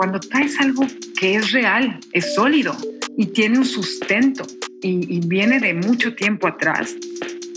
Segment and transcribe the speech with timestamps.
[0.00, 2.74] cuando traes algo que es real, es sólido
[3.18, 4.46] y tiene un sustento
[4.80, 6.94] y, y viene de mucho tiempo atrás,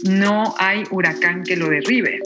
[0.04, 2.20] no hay huracán que lo derribe.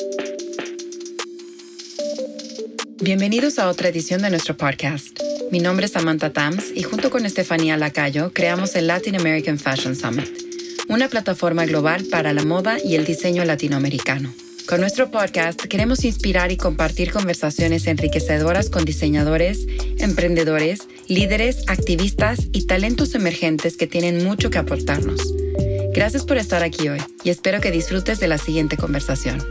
[3.00, 5.20] Bienvenidos a otra edición de nuestro podcast.
[5.52, 9.96] Mi nombre es Samantha Tams y junto con Estefanía Lacayo creamos el Latin American Fashion
[9.96, 10.36] Summit,
[10.88, 14.34] una plataforma global para la moda y el diseño latinoamericano.
[14.68, 19.66] Con nuestro podcast queremos inspirar y compartir conversaciones enriquecedoras con diseñadores,
[19.98, 25.34] emprendedores, líderes, activistas y talentos emergentes que tienen mucho que aportarnos.
[25.94, 29.42] Gracias por estar aquí hoy y espero que disfrutes de la siguiente conversación.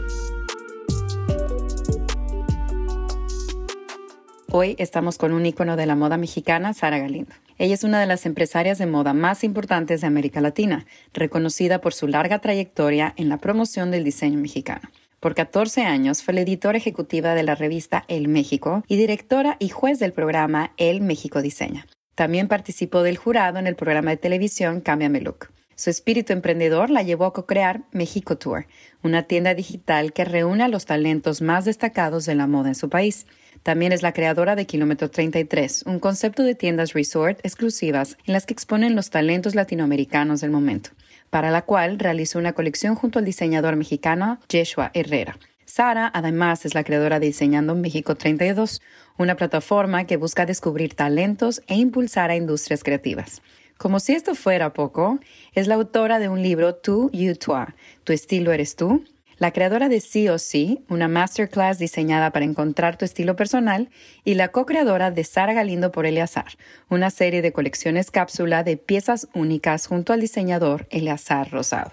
[4.51, 7.33] Hoy estamos con un ícono de la moda mexicana, Sara Galindo.
[7.57, 11.95] Ella es una de las empresarias de moda más importantes de América Latina, reconocida por
[11.95, 14.87] su larga trayectoria en la promoción del diseño mexicano.
[15.27, 19.67] Por 14 años fue la editora ejecutiva de la revista El México y directora y
[19.67, 21.85] juez del programa El México Diseña.
[22.15, 25.49] También participó del jurado en el programa de televisión Cámbiame Look.
[25.75, 28.67] Su espíritu emprendedor la llevó a co-crear México Tour,
[29.03, 32.87] una tienda digital que reúne a los talentos más destacados de la moda en su
[32.87, 33.27] país.
[33.63, 38.45] También es la creadora de Kilómetro 33, un concepto de tiendas resort exclusivas en las
[38.45, 40.91] que exponen los talentos latinoamericanos del momento
[41.29, 45.37] para la cual realizó una colección junto al diseñador mexicano Yeshua Herrera.
[45.65, 48.81] Sara, además, es la creadora de Diseñando México 32,
[49.17, 53.41] una plataforma que busca descubrir talentos e impulsar a industrias creativas.
[53.77, 55.19] Como si esto fuera poco,
[55.53, 57.65] es la autora de un libro Tú, You, Toi,
[58.03, 59.03] Tu estilo eres tú,
[59.37, 63.89] la creadora de Sí o Sí, una masterclass diseñada para encontrar tu estilo personal,
[64.23, 66.57] y la co-creadora de Sara Galindo por Eleazar,
[66.89, 71.91] una serie de colecciones cápsula de piezas únicas junto al diseñador Eleazar Rosado.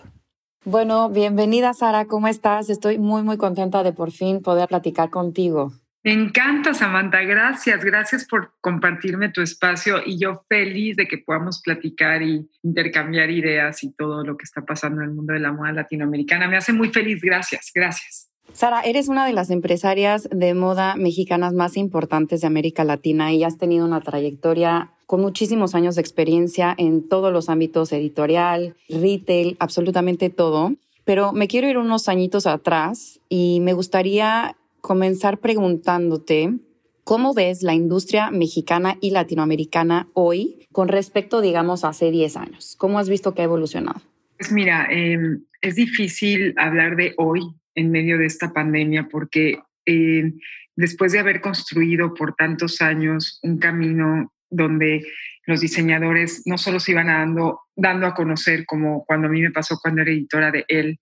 [0.65, 2.71] Bueno, bienvenida Sara, ¿cómo estás?
[2.71, 5.73] Estoy muy, muy contenta de por fin poder platicar contigo.
[6.05, 7.23] Me encanta, Samantha.
[7.23, 13.31] Gracias, gracias por compartirme tu espacio y yo feliz de que podamos platicar y intercambiar
[13.31, 16.47] ideas y todo lo que está pasando en el mundo de la moda latinoamericana.
[16.47, 17.23] Me hace muy feliz.
[17.23, 18.29] Gracias, gracias.
[18.53, 23.43] Sara, eres una de las empresarias de moda mexicanas más importantes de América Latina y
[23.43, 29.57] has tenido una trayectoria con muchísimos años de experiencia en todos los ámbitos editorial, retail,
[29.59, 30.75] absolutamente todo.
[31.07, 36.59] Pero me quiero ir unos añitos atrás y me gustaría comenzar preguntándote
[37.05, 42.77] cómo ves la industria mexicana y latinoamericana hoy con respecto, digamos, a hace 10 años.
[42.77, 44.03] ¿Cómo has visto que ha evolucionado?
[44.37, 47.41] Pues mira, em, es difícil hablar de hoy
[47.75, 50.35] en medio de esta pandemia porque eh,
[50.77, 55.03] después de haber construido por tantos años un camino donde
[55.47, 59.51] los diseñadores no solo se iban dando, dando a conocer, como cuando a mí me
[59.51, 61.01] pasó cuando era editora de él,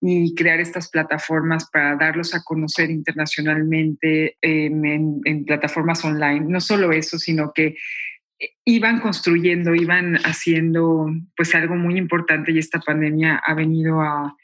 [0.00, 6.46] y crear estas plataformas para darlos a conocer internacionalmente em, en, plataformas online.
[6.48, 7.76] No solo eso, sino que
[8.38, 14.36] eh, iban construyendo, iban haciendo pues algo muy importante y esta pandemia ha venido a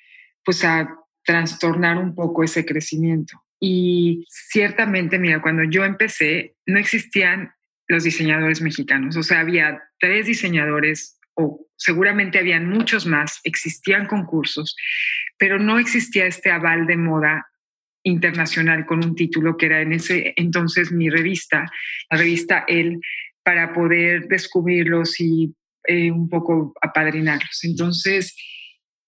[0.45, 0.95] pues a
[1.25, 3.43] trastornar un poco ese crecimiento.
[3.59, 7.53] Y ciertamente, mira, cuando yo empecé, no existían
[7.89, 14.77] los diseñadores mexicanos, o sea, había tres diseñadores o seguramente habían muchos más, existían concursos,
[15.39, 17.47] pero no existía este aval de moda
[18.05, 21.71] internacional con un título que era en ese entonces mi revista,
[22.11, 23.01] la revista El,
[23.43, 25.55] para poder descubrirlos y
[25.87, 27.65] eh, un poco apadrinarlos.
[27.65, 28.37] Entonces,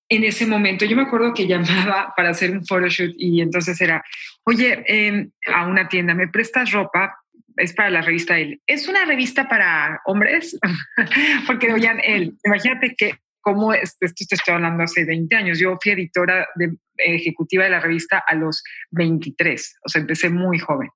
[0.09, 4.05] en ese momento, yo me acuerdo que llamaba para hacer un photoshoot y entonces era,
[4.45, 7.17] oye, em, a una tienda, ¿me prestas ropa?
[7.57, 8.61] Es para la revista él.
[8.67, 10.59] ¿Es una revista para hombres?
[11.47, 15.59] Porque oigan, él, imagínate que cómo esto te estoy hablando hace 20 años.
[15.59, 20.59] Yo fui editora de, ejecutiva de la revista a los 23, o sea, empecé muy
[20.59, 20.91] joven.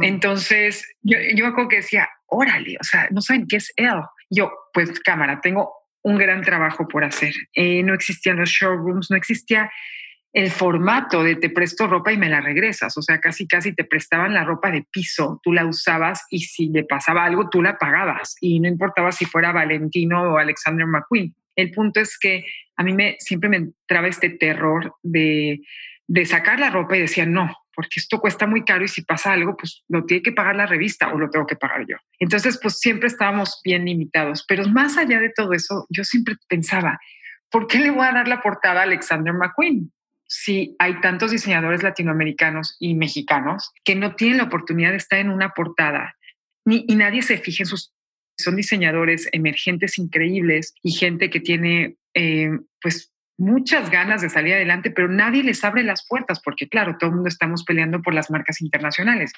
[0.00, 3.90] Entonces, yo, yo me acuerdo que decía, órale, o sea, no saben qué es él.
[4.30, 5.72] Yo, pues cámara, tengo
[6.02, 7.34] un gran trabajo por hacer.
[7.54, 9.70] Eh, no existían los showrooms, no existía
[10.34, 12.98] el formato de te presto ropa y me la regresas.
[12.98, 16.70] O sea, casi, casi te prestaban la ropa de piso, tú la usabas y si
[16.70, 18.36] le pasaba algo, tú la pagabas.
[18.40, 21.32] Y no importaba si fuera Valentino o Alexander McQueen.
[21.54, 22.44] El punto es que
[22.76, 25.60] a mí me, siempre me entraba este terror de,
[26.24, 29.56] sacar la ropa y decía, no, porque esto cuesta muy caro y si pasa algo,
[29.56, 31.96] pues lo tiene que pagar la revista o lo tengo que pagar yo.
[32.18, 34.44] Entonces, pues siempre estábamos bien limitados.
[34.48, 36.98] Pero más allá de todo eso, yo siempre pensaba,
[37.50, 39.92] ¿por qué le voy a dar la portada a Alexander McQueen?
[40.26, 45.30] Si hay tantos diseñadores latinoamericanos y mexicanos que no tienen la oportunidad de estar en
[45.30, 46.16] una portada
[46.64, 47.92] ni, y nadie se fije en sus...
[48.36, 52.50] Son diseñadores emergentes increíbles y gente que tiene eh,
[52.82, 57.10] pues muchas ganas de salir adelante, pero nadie les abre las puertas porque, claro, todo
[57.10, 59.32] el mundo estamos peleando por las marcas internacionales.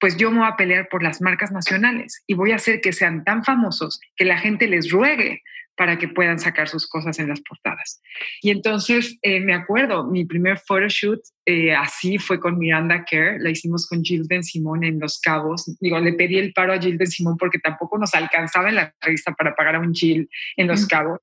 [0.00, 2.92] Pues yo me voy a pelear por las marcas nacionales y voy a hacer que
[2.92, 5.42] sean tan famosos que la gente les ruegue
[5.76, 8.02] para que puedan sacar sus cosas en las portadas.
[8.42, 13.50] Y entonces eh, me acuerdo, mi primer photoshoot eh, así fue con Miranda Kerr, la
[13.50, 15.76] hicimos con Jill Ben Simón en Los Cabos.
[15.80, 18.94] Digo, le pedí el paro a Jill Ben Simón porque tampoco nos alcanzaba en la
[19.00, 21.20] revista para pagar a un Jill en Los Cabos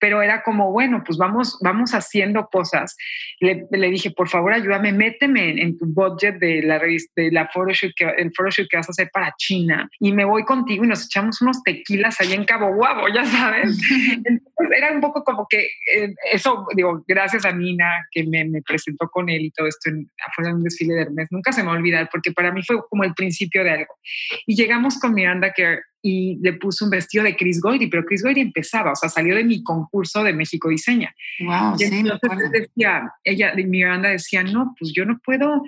[0.00, 2.96] pero era como, bueno, pues vamos, vamos haciendo cosas.
[3.40, 7.92] Le, le dije, por favor, ayúdame, méteme en, tu budget de la, de la photoshoot
[7.96, 11.06] que, el photoshoot que vas a hacer para China y me voy contigo y nos
[11.06, 13.78] echamos unos tequilas ahí en Cabo Guabo, ya sabes.
[14.24, 18.62] Entonces era un poco como que eh, eso, digo, gracias a Nina que me, me
[18.62, 21.62] presentó con él y todo esto en, afuera de un desfile de Hermes, nunca se
[21.62, 23.94] me va a olvidar porque para mí fue como el principio de algo.
[24.46, 28.22] Y llegamos con Miranda que y le puse un vestido de Chris Goyri, pero Chris
[28.22, 31.14] Goyri empezaba, o sea, salió de mi concurso de México Diseña.
[31.40, 35.62] Wow, y entonces decía, ella, Miranda decía, no, pues yo no puedo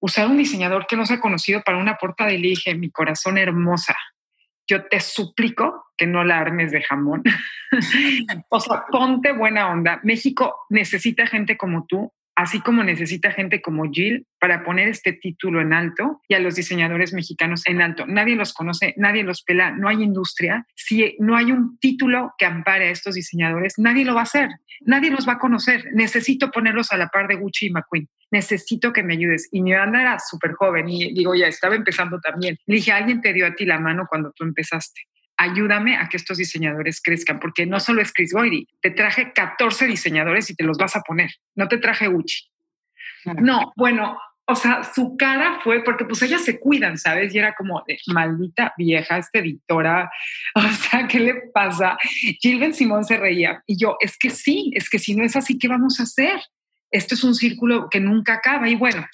[0.00, 3.38] usar un diseñador que no sea conocido para una portada y le dije, mi corazón
[3.38, 3.96] hermosa,
[4.66, 7.22] yo te suplico que no la armes de jamón.
[8.50, 10.00] o sea, ponte buena onda.
[10.02, 15.60] México necesita gente como tú así como necesita gente como Jill para poner este título
[15.60, 18.06] en alto y a los diseñadores mexicanos en alto.
[18.06, 20.64] Nadie los conoce, nadie los pela, no hay industria.
[20.76, 24.50] Si no hay un título que ampare a estos diseñadores, nadie lo va a hacer,
[24.82, 25.86] nadie los va a conocer.
[25.94, 28.08] Necesito ponerlos a la par de Gucci y McQueen.
[28.30, 29.48] Necesito que me ayudes.
[29.50, 32.56] Y mi banda era súper joven y digo, ya estaba empezando también.
[32.66, 35.08] Le dije, alguien te dio a ti la mano cuando tú empezaste
[35.38, 39.86] ayúdame a que estos diseñadores crezcan, porque no solo es Chris Goyri, te traje 14
[39.86, 42.50] diseñadores y te los vas a poner, no te traje Gucci.
[43.24, 47.34] No, bueno, o sea, su cara fue porque pues ellas se cuidan, ¿sabes?
[47.34, 50.10] Y era como de maldita vieja, esta editora,
[50.54, 51.96] o sea, ¿qué le pasa?
[52.40, 55.58] Gilben Simón se reía y yo, es que sí, es que si no es así,
[55.58, 56.40] ¿qué vamos a hacer?
[56.90, 58.68] esto es un círculo que nunca acaba.
[58.68, 59.06] Y bueno,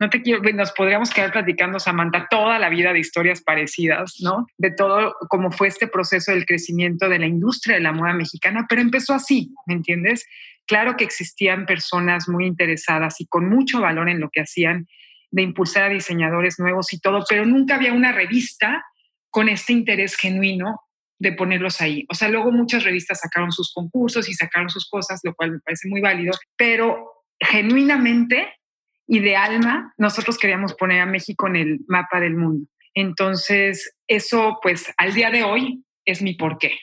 [0.00, 4.46] no te quiero, nos podríamos quedar platicando, Samantha, toda la vida de historias parecidas, ¿no?
[4.56, 8.66] De todo cómo fue este proceso del crecimiento de la industria de la moda mexicana,
[8.68, 10.24] pero empezó así, ¿me entiendes?
[10.66, 14.86] Claro que existían personas muy interesadas y con mucho valor en lo que hacían
[15.30, 18.84] de impulsar a diseñadores nuevos y todo, pero nunca había una revista
[19.30, 20.80] con este interés genuino
[21.18, 22.06] de ponerlos ahí.
[22.08, 25.58] O sea, luego muchas revistas sacaron sus concursos y sacaron sus cosas, lo cual me
[25.58, 28.54] parece muy válido, pero genuinamente
[29.08, 32.68] y de alma, nosotros queríamos poner a México en el mapa del mundo.
[32.94, 36.78] Entonces, eso, pues, al día de hoy es mi porqué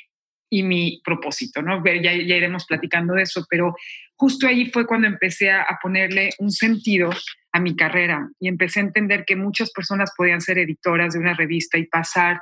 [0.49, 1.83] y mi propósito, ¿no?
[1.85, 3.75] Ya, ya iremos platicando de eso, pero
[4.15, 7.11] justo ahí fue cuando empecé a, ponerle un sentido
[7.51, 11.35] a mi carrera y empecé a entender que muchas personas podían ser editoras de una
[11.35, 12.41] revista y pasar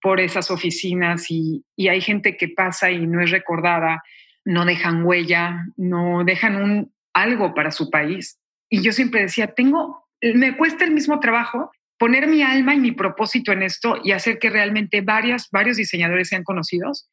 [0.00, 4.02] por esas oficinas y, y hay gente que pasa y no es recordada,
[4.44, 8.40] no dejan huella, no dejan un, algo para su país.
[8.70, 12.92] Y yo siempre decía, tengo, me cuesta el mismo trabajo poner mi alma y mi
[12.92, 17.10] propósito en esto y hacer que realmente varias, varios diseñadores sean conocidos.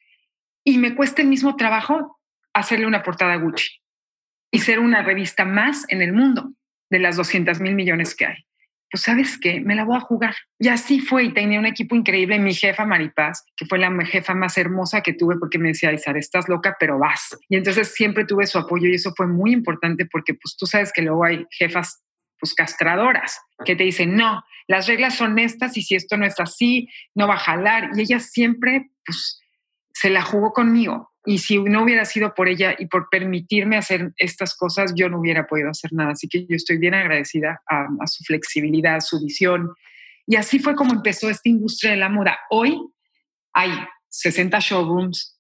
[0.64, 2.20] Y me cuesta el mismo trabajo
[2.54, 3.82] hacerle una portada a Gucci
[4.52, 6.54] y ser una revista más en el mundo
[6.90, 8.47] de las 200 mil millones que hay
[8.90, 10.36] pues sabes qué, me la voy a jugar.
[10.60, 12.40] Y así fue y tenía un equipo increíble.
[12.40, 16.18] Mi jefa Maripaz, que fue la jefa más hermosa que tuve porque me decía, Isar,
[16.18, 17.38] estás loca, pero vas.
[17.50, 20.92] Y entonces siempre tuve su apoyo y eso fue muy importante porque pues tú sabes
[20.94, 22.04] que luego hay jefas
[22.40, 26.40] pues castradoras que te dicen, no, las reglas son estas y si esto no es
[26.40, 27.90] así, no va a jalar.
[27.96, 29.42] Y ella siempre pues
[29.94, 34.14] se la jugó conmigo y si no hubiera sido por ella y por permitirme hacer
[34.16, 36.12] estas cosas, yo no hubiera podido hacer nada.
[36.12, 39.74] Así que yo estoy bien agradecida a, su flexibilidad, a su visión.
[40.26, 42.40] Y así fue como empezó esta industria de la moda.
[42.50, 42.80] Hoy
[43.52, 43.72] hay
[44.08, 45.38] 60 showrooms,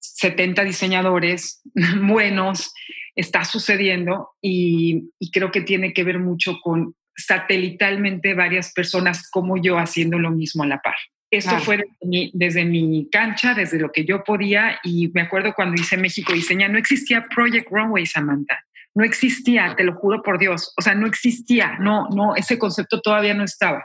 [0.00, 1.60] 70 diseñadores
[2.00, 2.72] buenos,
[3.14, 9.60] está sucediendo y, y creo que tiene que ver mucho con satelitalmente varias personas como
[9.60, 10.96] yo haciendo lo mismo a la par.
[11.30, 15.96] Esto fue desde mi, cancha, desde lo que yo podía, y me acuerdo cuando hice
[15.96, 18.58] México Diseña, no existía Project Runway, Samantha.
[18.94, 20.72] No existía, te lo juro por Dios.
[20.78, 23.84] O sea, no existía, no, no, ese concepto todavía no estaba.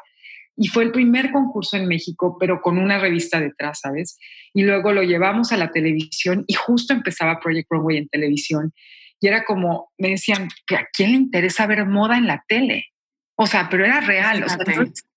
[0.56, 4.18] Y fue el primer concurso en México, pero con una revista detrás, ¿sabes?
[4.54, 8.74] Y luego lo llevamos a la televisión y justo empezaba Project Runway en televisión.
[9.20, 12.93] Y era como, me decían, ¿a quién le interesa ver moda en la tele?
[13.36, 14.44] O sea, pero era real.
[14.44, 14.58] O sea,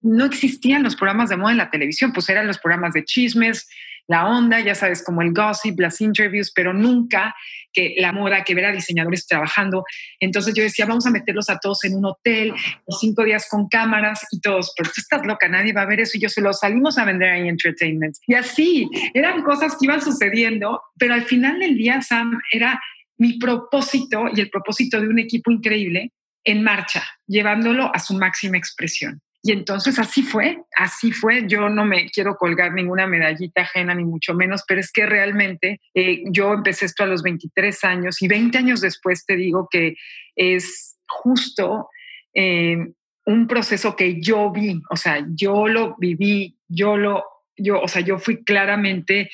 [0.03, 3.69] no, existían los programas de moda en la televisión, pues eran los programas de chismes,
[4.09, 7.35] la onda, ya sabes, como el gossip, las interviews, pero nunca
[7.73, 9.85] que la moda, que ver a diseñadores trabajando.
[10.21, 12.55] Entonces yo decía, vamos a meterlos a todos en un hotel,
[13.01, 16.17] cinco días con cámaras y todos, pero tú estás loca, nadie va a ver eso.
[16.17, 18.17] Y yo se lo salimos a vender ahí entertainment.
[18.27, 22.81] Y así, eran cosas que iban sucediendo, pero al final del día, Sam, era
[23.19, 26.13] mi propósito y el propósito de un equipo increíble
[26.47, 29.21] en marcha, llevándolo a su máxima expresión.
[29.43, 31.47] Y entonces así fue, así fue.
[31.47, 35.81] Yo no me quiero colgar ninguna medallita ajena, ni mucho menos, pero es que realmente
[35.95, 39.95] eh, yo empecé esto a los 23 años y 20 años después te digo que
[40.35, 41.91] es justo
[42.35, 42.79] eh,
[43.25, 47.25] un proceso que yo vi, o sea, yo lo viví, yo lo,
[47.57, 49.31] yo, o sea, yo fui claramente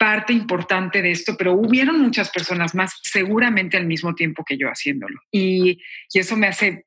[0.00, 4.68] parte importante de esto, pero hubieron muchas personas más seguramente al mismo tiempo que yo
[4.68, 5.20] haciéndolo.
[5.30, 5.78] Y,
[6.14, 6.86] eso me hace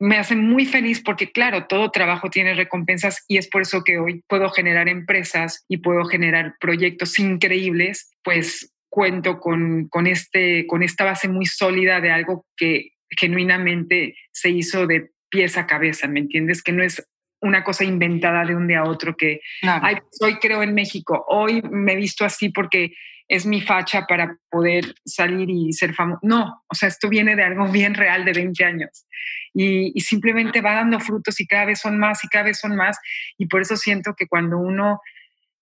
[0.00, 3.98] me hace muy feliz porque, claro, todo trabajo tiene recompensas y es por eso que
[3.98, 10.82] hoy puedo generar empresas y puedo generar proyectos increíbles, pues cuento con, con, este, con
[10.82, 16.20] esta base muy sólida de algo que genuinamente se hizo de pies a cabeza, ¿me
[16.20, 16.62] entiendes?
[16.62, 17.06] Que no es
[17.44, 19.40] una cosa inventada de un día a otro que
[20.20, 22.94] hoy creo en México, hoy me he visto así porque
[23.28, 26.20] es mi facha para poder salir y ser famoso.
[26.22, 29.06] No, o sea, esto viene de algo bien real de 20 años
[29.52, 32.98] y, simplemente va dando frutos y cada vez son más y cada vez son más.
[33.38, 35.00] Y por eso siento que cuando uno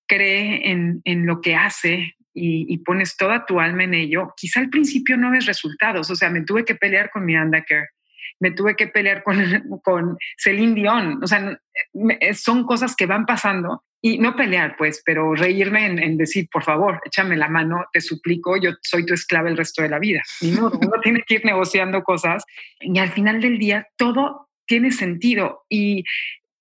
[0.07, 5.17] cree en, lo que hace y, pones toda tu alma en ello, quizá al principio
[5.17, 6.11] no ves resultados.
[6.11, 7.91] O sea, me tuve que pelear con mi Care
[8.43, 9.37] me tuve que pelear con,
[9.85, 11.23] con Celine Dion.
[11.23, 11.59] O sea,
[12.35, 17.01] son cosas que van pasando y no pelear, pues, pero reírme en, decir, por favor,
[17.05, 20.21] échame la mano, te suplico, yo soy tu esclava el resto de la vida.
[20.41, 22.45] Ni modo, uno tiene que ir negociando cosas
[22.81, 26.03] y al final del día todo tiene sentido y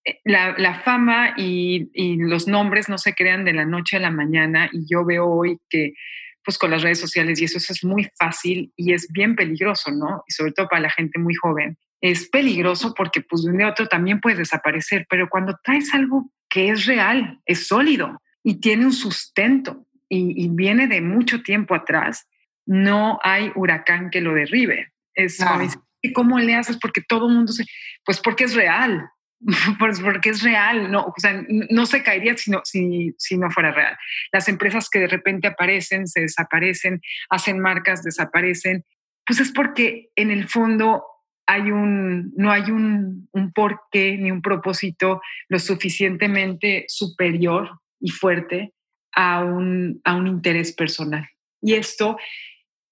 [0.06, 4.02] eh, la, la fama y, y, los nombres no se crean de la noche a
[4.02, 5.94] la mañana y yo veo hoy que
[6.44, 9.92] pues con las redes sociales y eso, eso es muy fácil y es bien peligroso,
[9.92, 10.24] ¿no?
[10.28, 11.78] Y sobre todo para la gente muy joven.
[12.02, 15.94] Es peligroso porque pues de un día a otro también puedes desaparecer, pero cuando traes
[15.94, 21.74] algo que es real, es sólido y tiene un sustento y, viene de mucho tiempo
[21.74, 22.28] atrás,
[22.66, 24.92] no hay huracán que lo derribe.
[25.14, 25.40] Es
[26.14, 26.78] ¿cómo le haces?
[26.78, 27.66] Porque todo el mundo se,
[28.04, 29.10] pues porque es real,
[29.80, 33.50] pues porque es real, no, o sea, no se caería si no, si, si no
[33.50, 33.98] fuera real.
[34.32, 38.86] Las empresas que de repente aparecen, se desaparecen, hacen marcas, desaparecen,
[39.26, 41.04] pues es porque en el fondo
[41.48, 48.74] hay un, no hay un, un porqué ni un propósito lo suficientemente superior y fuerte
[49.14, 51.28] a un, a un interés personal.
[51.62, 52.18] Y esto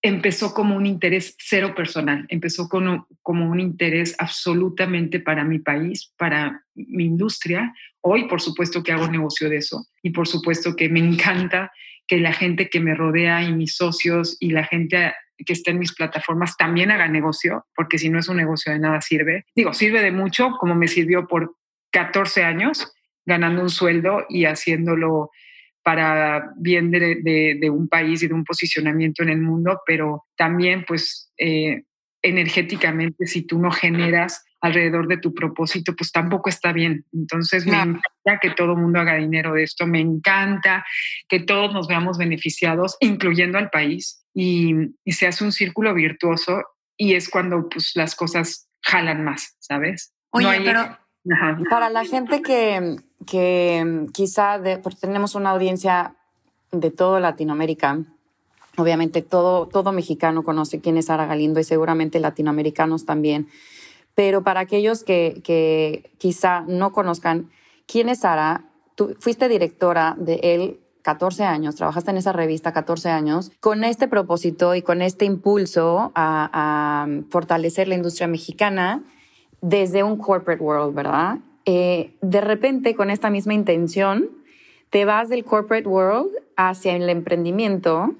[0.01, 6.13] empezó como un interés cero personal, empezó como, como un interés absolutamente para mi país,
[6.17, 7.73] para mi industria.
[8.01, 11.71] Hoy, por supuesto que hago negocio de eso y por supuesto que me encanta
[12.07, 15.13] que la gente que me rodea y mis socios y la gente
[15.45, 18.79] que esté en mis plataformas también haga negocio, porque si no es un negocio de
[18.79, 19.45] nada sirve.
[19.55, 21.55] Digo, sirve de mucho, como me sirvió por
[21.91, 22.91] 14 años,
[23.25, 25.29] ganando un sueldo y haciéndolo
[25.89, 31.33] para bien de, un país y de un posicionamiento en el mundo, pero también pues
[31.39, 31.81] eh,
[32.21, 37.05] energéticamente si tú no generas alrededor de tu propósito, pues tampoco está bien.
[37.11, 40.85] Entonces me encanta que todo el mundo haga dinero de esto, me encanta
[41.27, 44.75] que todos nos veamos beneficiados, incluyendo al país, y,
[45.07, 46.65] se hace un círculo virtuoso
[46.97, 50.13] y es cuando pues las cosas jalan más, ¿sabes?
[50.29, 50.99] Oye, pero
[51.69, 56.15] para la gente que, que quizá porque tenemos una audiencia
[56.71, 57.99] de toda Latinoamérica,
[58.77, 63.47] obviamente todo, todo mexicano conoce quién es Sara Galindo y seguramente latinoamericanos también.
[64.15, 67.49] Pero para aquellos que, que quizá no conozcan
[67.87, 73.09] quién es Sara, tú fuiste directora de él 14 años, trabajaste en esa revista 14
[73.09, 79.03] años, con este propósito y con este impulso a, a fortalecer la industria mexicana
[79.61, 81.39] desde un corporate world, ¿verdad?
[81.65, 84.29] Eh, de repente, con esta misma intención,
[84.89, 88.15] te vas del corporate world hacia el emprendimiento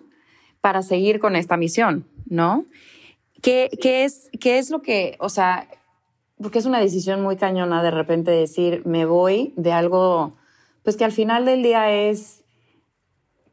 [0.61, 2.65] para seguir con esta misión, ¿no?
[3.41, 5.67] ¿Qué, qué es, ¿Qué es lo que, o sea,
[6.41, 10.33] porque es una decisión muy cañona de repente decir, me voy de algo,
[10.83, 12.38] pues que al final del día es,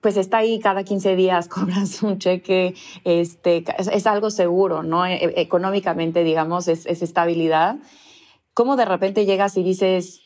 [0.06, 5.04] pues está ahí cada 15 días, cobras un cheque, este, es, algo seguro, ¿no?
[5.04, 7.78] E, e, económicamente, digamos, es, es estabilidad.
[8.54, 10.22] ¿Cómo de repente llegas y dices,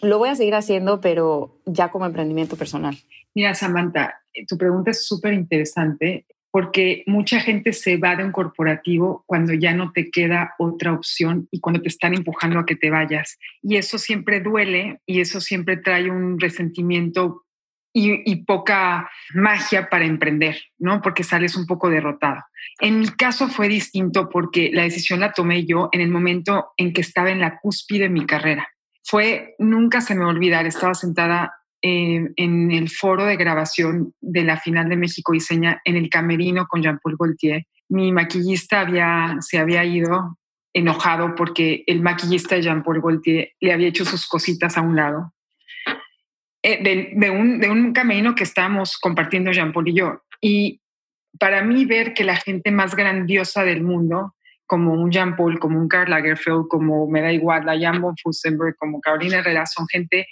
[0.00, 2.96] lo voy a seguir haciendo, pero ya como emprendimiento personal?
[3.34, 9.24] Mira, Samantha, tu pregunta es súper interesante porque mucha gente se va de un corporativo
[9.26, 12.88] cuando ya no te queda otra opción y cuando te están empujando a que te
[12.88, 13.36] vayas.
[13.62, 17.44] Y eso siempre duele y eso siempre trae un resentimiento
[17.96, 21.00] y, poca magia para emprender, ¿no?
[21.00, 22.42] Porque sales un poco derrotado.
[22.80, 26.92] En mi caso fue distinto porque la decisión la tomé yo en el momento en
[26.92, 28.68] que estaba en la cúspide de mi carrera.
[29.04, 34.42] Fue, nunca se me va a olvidar, estaba sentada en el foro de grabación de
[34.42, 38.86] la final de México Diseña en el camerino con Jean-Paul Gaultier mi maquillista
[39.40, 40.38] se había ido
[40.72, 45.32] enojado porque el maquillista Jean-Paul Gaultier le había hecho sus cositas a un lado.
[46.66, 50.22] Eh, de, un, de un camino que estábamos compartiendo Jean-Paul y yo.
[50.40, 50.80] Y
[51.38, 55.78] para mí ver que la gente más grandiosa del mundo, como un Jean Paul, como
[55.78, 59.86] un Karl Lagerfeld, como me da igual, la Jan von Fusenberg, como Carolina Herrera, son
[59.88, 60.26] gente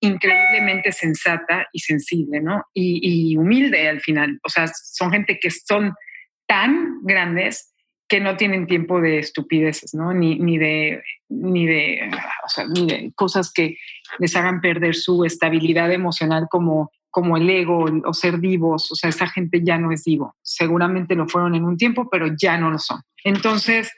[0.00, 2.64] increíblemente sensata y sensible, ¿no?
[2.72, 4.40] Y, humilde al final.
[4.42, 5.92] O sea, son gente que son
[6.46, 7.73] tan grandes
[8.08, 10.12] que no tienen tiempo de estupideces, ¿no?
[10.12, 12.10] Ni, ni, de, ni, de,
[13.14, 13.76] cosas que
[14.18, 19.08] les hagan perder su estabilidad emocional como como el ego o ser vivos, o sea,
[19.08, 20.34] esa gente ya no es vivo.
[20.42, 23.02] Seguramente lo fueron en un tiempo, pero ya no lo son.
[23.22, 23.92] Entonces,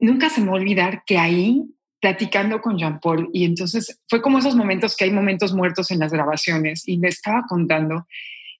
[0.00, 1.62] nunca se me va a olvidar que ahí,
[2.00, 6.00] platicando con Jean Paul, y entonces fue como esos momentos que hay momentos muertos en
[6.00, 8.08] las grabaciones, y me estaba contando,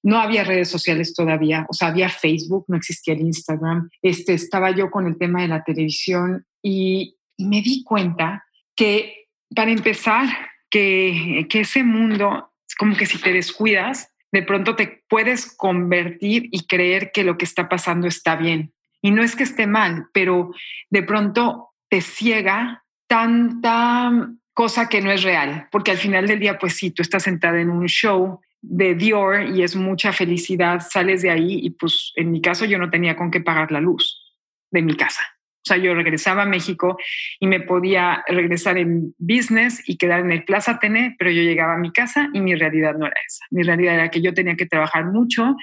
[0.02, 4.70] no había redes sociales todavía, o sea, había Facebook, no existía el Instagram, este, estaba
[4.70, 10.28] yo con el tema de la televisión y, y me di cuenta que, para empezar,
[10.70, 16.66] que, que ese mundo como que si te descuidas, de pronto te puedes convertir y
[16.66, 18.72] creer que lo que está pasando está bien.
[19.02, 20.54] Y no es que esté mal, pero
[20.88, 26.58] de pronto te ciega tanta cosa que no es real, porque al final del día,
[26.58, 31.22] pues sí, tú estás sentada en un show de Dior y es mucha felicidad, sales
[31.22, 34.38] de ahí y pues en mi caso yo no tenía con qué pagar la luz
[34.70, 35.22] de mi casa.
[35.62, 36.96] O sea, yo regresaba a México
[37.38, 41.74] y me podía regresar en business y quedar en el Plaza Tené, pero yo llegaba
[41.74, 43.44] a mi casa y mi realidad no era esa.
[43.50, 45.54] Mi realidad era que yo tenía que trabajar mucho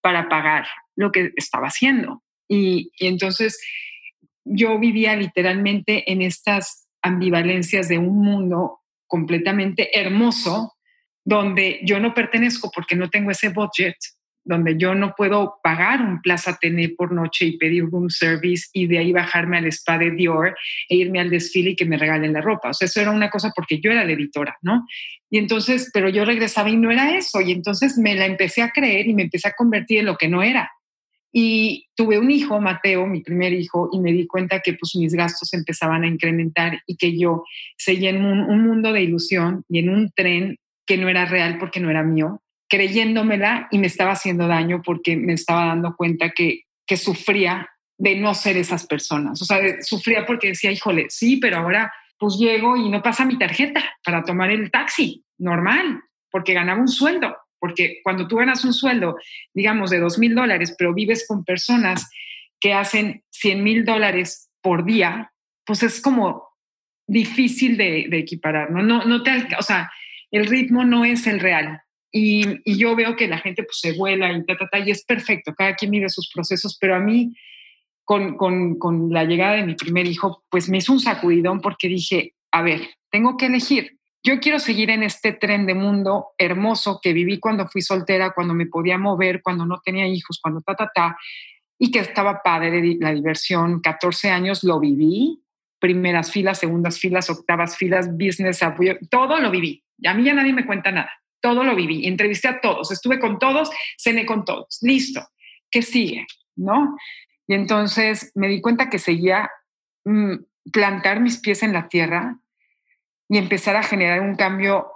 [0.00, 2.22] para pagar lo que estaba haciendo.
[2.48, 3.60] Y, y entonces
[4.44, 10.74] yo vivía literalmente en estas ambivalencias de un mundo completamente hermoso
[11.24, 13.96] donde yo no pertenezco porque no tengo ese budget
[14.44, 18.86] donde yo no puedo pagar un Plaza Tené por noche y pedir room service y
[18.86, 20.56] de ahí bajarme al spa de Dior
[20.88, 22.70] e irme al desfile y que me regalen la ropa.
[22.70, 24.86] O sea, eso era una cosa porque yo era la editora, ¿no?
[25.30, 27.40] Y entonces, pero yo regresaba y no era eso.
[27.40, 30.28] Y entonces me la empecé a creer y me empecé a convertir en lo que
[30.28, 30.70] no era.
[31.32, 35.14] Y tuve un hijo, Mateo, mi primer hijo, y me di cuenta que pues mis
[35.14, 37.44] gastos empezaban a incrementar y que yo
[37.76, 40.58] seguía en un mundo de ilusión y en un tren
[40.90, 45.16] que no era real porque no era mío creyéndomela y me estaba haciendo daño porque
[45.16, 49.40] me estaba dando cuenta que, que sufría de no ser esas personas.
[49.40, 53.38] O sea, sufría porque decía, híjole, sí, pero ahora pues llego y no pasa mi
[53.38, 57.36] tarjeta para tomar el taxi, normal, porque ganaba un sueldo.
[57.60, 59.16] Porque cuando tú ganas un sueldo,
[59.54, 62.10] digamos, de dos mil dólares, pero vives con personas
[62.58, 65.32] que hacen 100 mil dólares por día,
[65.64, 66.48] pues es como
[67.06, 68.82] difícil de, de, equiparar, ¿no?
[68.82, 69.90] No, no te, o sea,
[70.30, 71.82] el ritmo no es el real.
[72.12, 75.04] Y, yo veo que la gente pues se vuela y ta, ta, ta, y es
[75.04, 77.34] perfecto, cada quien vive sus procesos, pero a mí,
[78.04, 82.34] con, con, la llegada de mi primer hijo, pues me hizo un sacudidón porque dije,
[82.50, 83.96] a ver, tengo que elegir.
[84.22, 88.52] Yo quiero seguir en este tren de mundo hermoso que viví cuando fui soltera, cuando
[88.52, 91.16] me podía mover, cuando no tenía hijos, cuando ta, ta, ta,
[91.78, 93.80] y que estaba padre la diversión.
[93.80, 95.42] 14 años lo viví,
[95.78, 99.82] primeras filas, segundas filas, octavas filas, business, apoyo, todo lo viví.
[100.06, 101.10] A mí ya nadie me cuenta nada
[101.40, 105.26] todo lo viví, entrevisté a todos, estuve con todos, cené con todos, listo,
[105.70, 106.26] ¿qué sigue?
[106.56, 106.96] ¿No?
[107.46, 109.50] Y entonces me di cuenta que seguía
[110.04, 110.34] mm,
[110.72, 112.38] plantar mis pies en la tierra
[113.28, 114.88] y empezar a generar un cambio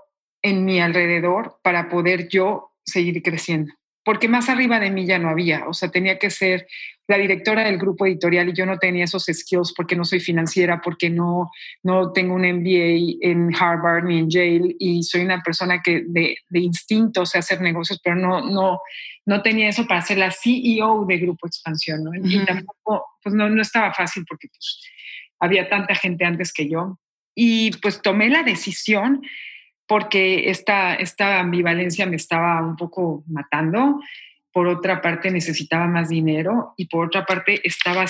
[0.43, 3.73] en mi alrededor para poder yo seguir creciendo.
[4.05, 6.67] Porque más arriba de mí ya no había, o sea, tenía que ser
[7.07, 10.81] la directora del grupo editorial y yo no tenía esos skills porque no soy financiera,
[10.81, 11.51] porque no,
[11.83, 16.39] no tengo un MBA en Harvard ni en Yale y soy una persona que de,
[16.49, 18.81] de instinto sé hacer negocios, pero no, no,
[19.27, 22.11] no tenía eso para ser la CEO de Grupo Expansión, ¿no?
[22.15, 24.81] Y tampoco, pues no, no estaba fácil porque pues,
[25.39, 26.99] había tanta gente antes que yo.
[27.35, 29.23] Y pues tomé la decisión
[29.87, 34.01] porque esta, esta ambivalencia me estaba un poco matando
[34.55, 38.07] por otra parte necesitaba más dinero y por otra parte estaba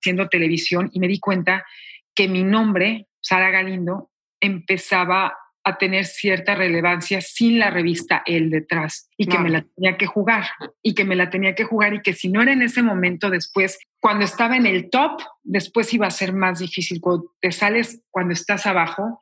[0.00, 1.66] haciendo televisión y me di cuenta
[2.14, 4.08] que mi nombre, Sara Galindo,
[4.40, 9.98] empezaba a tener cierta relevancia sin la revista El detrás y que me la tenía
[9.98, 10.44] que jugar
[10.82, 13.28] y que me la tenía que jugar y que si no era en ese momento
[13.28, 17.00] después, cuando estaba en el top, después iba a ser más difícil.
[17.00, 19.20] Cuando te sales, cuando estás abajo,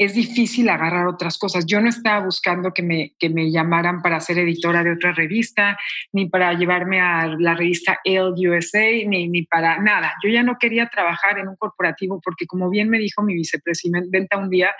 [0.00, 1.66] es difícil agarrar otras cosas.
[1.66, 5.78] Yo no estaba buscando que me, que me llamaran para ser editora de otra revista,
[6.10, 10.14] ni para llevarme a la revista Elle USA, ni, ni para nada.
[10.24, 14.38] Yo ya no quería trabajar en un corporativo porque, como bien me dijo mi vicepresidenta
[14.38, 14.74] un día,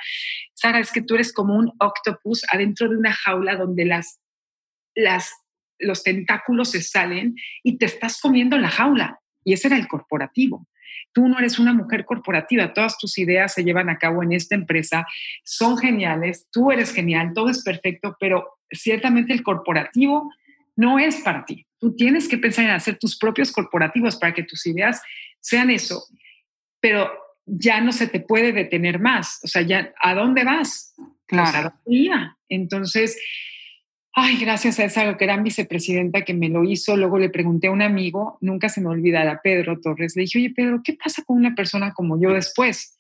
[0.54, 4.20] Sara, es que tú eres como un octopus adentro de una jaula donde las,
[4.94, 5.35] las,
[5.78, 10.66] los tentáculos se salen y te estás comiendo la jaula Y ese era el corporativo.
[11.12, 14.55] Tú no eres una mujer corporativa, todas tus ideas se llevan a cabo en esta
[14.55, 15.07] empresa,
[15.44, 20.33] son geniales, tú eres genial, todo es perfecto, pero ciertamente el corporativo
[20.76, 21.66] no es para ti.
[21.79, 25.03] Tú tienes que pensar en hacer tus propios corporativos para que tus ideas
[25.40, 26.05] sean eso,
[26.81, 27.11] pero
[27.46, 29.40] ya no se te puede detener más.
[29.42, 30.94] O sea, ya, ¿a dónde vas?
[31.26, 31.72] Claro.
[32.48, 33.18] Entonces,
[34.20, 37.83] ay, gracias a esa gran vicepresidenta que me lo hizo, luego le pregunté a un
[37.83, 41.54] amigo, nunca se me olvidará, Pedro Torres, le dije, oye, Pedro, ¿qué pasa con una
[41.54, 42.98] persona como yo después?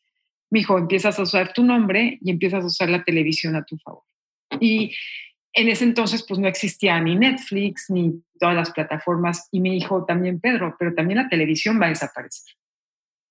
[0.50, 3.76] Me dijo, empiezas a usar tu nombre y empiezas a usar la televisión a tu
[3.78, 4.02] favor.
[4.58, 4.92] Y
[5.52, 9.48] en ese entonces, pues no existía ni Netflix ni todas las plataformas.
[9.52, 12.54] Y me dijo también, Pedro, pero también la televisión va a desaparecer.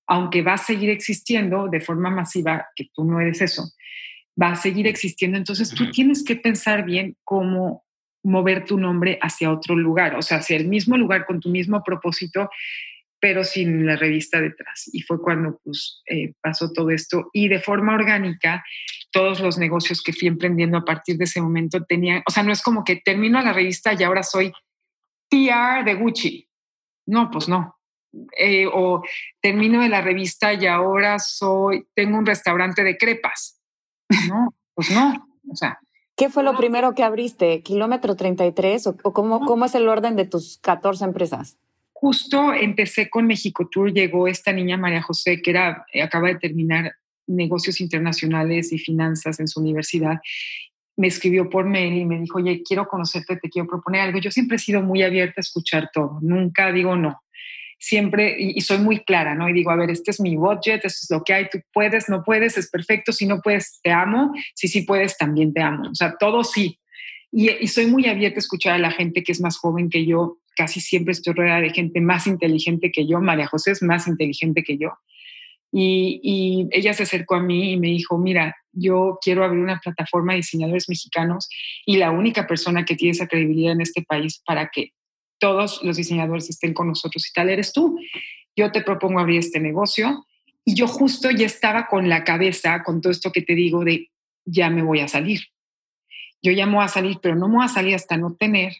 [0.06, 3.64] Aunque va a seguir existiendo de forma masiva, que tú no eres eso,
[4.40, 5.38] va a seguir existiendo.
[5.38, 7.84] Entonces tú tienes que pensar bien cómo
[8.22, 11.82] mover tu nombre hacia otro lugar, o sea, hacia el mismo lugar con tu mismo
[11.82, 12.50] propósito,
[13.18, 14.88] pero sin la revista detrás.
[14.92, 17.28] Y fue cuando pues, eh, pasó todo esto.
[17.32, 18.64] Y de forma orgánica,
[19.10, 22.52] todos los negocios que fui emprendiendo a partir de ese momento tenían, o sea, no
[22.52, 24.52] es como que termino la revista y ahora soy
[25.28, 26.48] PR de Gucci.
[27.06, 27.76] No, pues no.
[28.36, 29.02] Eh, o
[29.40, 33.59] termino de la revista y ahora soy, tengo un restaurante de crepas.
[34.28, 35.26] No, pues no.
[35.50, 35.78] O sea.
[36.16, 37.62] ¿Qué fue lo primero que abriste?
[37.62, 38.86] ¿Kilómetro 33?
[38.88, 41.56] ¿O, cómo, cómo es el orden de tus 14 empresas?
[41.92, 46.36] Justo empecé con México Tour, llegó esta niña María José, que era, eh, acaba de
[46.36, 46.92] terminar
[47.26, 50.20] negocios internacionales y finanzas en su universidad.
[50.96, 54.18] Me escribió por mail y me dijo, oye, quiero conocerte, te quiero proponer algo.
[54.18, 57.22] Yo siempre he sido muy abierta a escuchar todo, nunca digo no
[57.80, 59.48] siempre, y, soy muy clara, ¿no?
[59.48, 62.08] Y digo, a ver, este es mi budget, esto es lo que hay, tú puedes,
[62.10, 65.88] no puedes, es perfecto, si no puedes, te amo, si sí puedes, también te amo,
[65.90, 66.78] o sea, todo sí.
[67.32, 70.38] Y, soy muy abierta a escuchar a la gente que es más joven que yo,
[70.54, 74.62] casi siempre estoy rodeada de gente más inteligente que yo, María José es más inteligente
[74.62, 74.90] que yo.
[75.72, 79.80] Y, y, ella se acercó a mí y me dijo, mira, yo quiero abrir una
[79.80, 81.48] plataforma de diseñadores mexicanos
[81.86, 84.92] y la única persona que tiene esa credibilidad en este país para que
[85.40, 87.98] todos los diseñadores estén con nosotros y tal eres tú.
[88.54, 90.26] Yo te propongo abrir este negocio
[90.64, 94.10] y yo justo ya estaba con la cabeza con todo esto que te digo de
[94.44, 95.40] ya me voy a salir.
[96.42, 98.72] Yo ya me voy a salir, pero no me voy a salir hasta no tener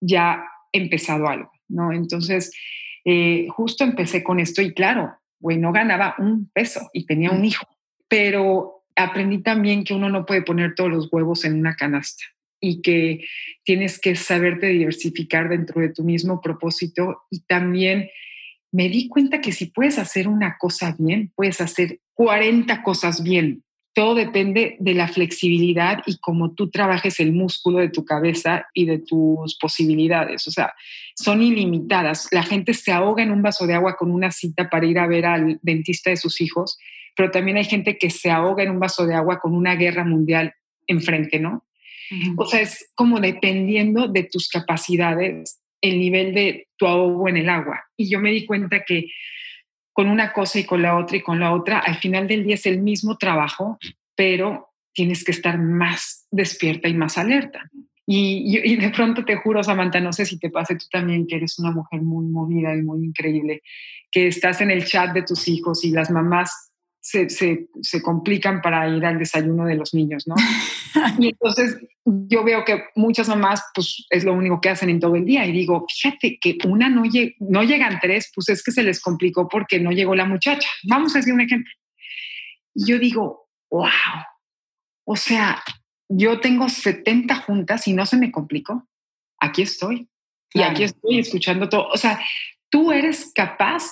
[0.00, 1.92] ya empezado algo, ¿no?
[1.92, 2.52] Entonces,
[3.04, 7.66] eh, justo empecé con esto y claro, bueno, ganaba un peso y tenía un hijo,
[8.06, 12.24] pero aprendí también que uno no puede poner todos los huevos en una canasta
[12.60, 13.24] y que
[13.64, 18.10] tienes que saberte diversificar dentro de tu mismo propósito y también
[18.70, 23.62] me di cuenta que si puedes hacer una cosa bien, puedes hacer 40 cosas bien.
[23.94, 28.84] Todo depende de la flexibilidad y cómo tú trabajes el músculo de tu cabeza y
[28.84, 30.46] de tus posibilidades.
[30.46, 30.74] O sea,
[31.16, 32.28] son ilimitadas.
[32.30, 35.06] La gente se ahoga en un vaso de agua con una cita para ir a
[35.06, 36.78] ver al dentista de sus hijos,
[37.16, 40.04] pero también hay gente que se ahoga en un vaso de agua con una guerra
[40.04, 40.54] mundial
[40.86, 41.64] enfrente, ¿no?
[42.36, 47.48] O sea, es como dependiendo de tus capacidades, el nivel de tu ahogo en el
[47.48, 47.84] agua.
[47.96, 49.08] Y yo me di cuenta que
[49.92, 52.54] con una cosa y con la otra y con la otra, al final del día
[52.54, 53.78] es el mismo trabajo,
[54.14, 57.68] pero tienes que estar más despierta y más alerta.
[58.06, 61.36] Y, y, de pronto te juro, Samantha, no sé si te pase tú también, que
[61.36, 63.62] eres una mujer muy movida y muy increíble,
[64.10, 66.67] que estás en el chat de tus hijos y las mamás
[67.08, 70.34] se, se, complican para ir al desayuno de los niños, ¿no?
[71.18, 75.16] y entonces yo veo que muchas mamás, pues es lo único que hacen en todo
[75.16, 75.46] el día.
[75.46, 77.04] Y digo, fíjate que una no,
[77.38, 80.68] no llegan tres, pues es que se les complicó porque no llegó la muchacha.
[80.84, 81.72] Vamos a decir un ejemplo.
[82.74, 83.88] Y yo digo, wow,
[85.06, 85.62] o sea,
[86.10, 88.86] yo tengo 70 juntas y no se me complicó.
[89.40, 90.10] Aquí estoy.
[90.52, 91.88] Y aquí estoy escuchando todo.
[91.88, 92.20] O sea,
[92.68, 93.84] tú eres capaz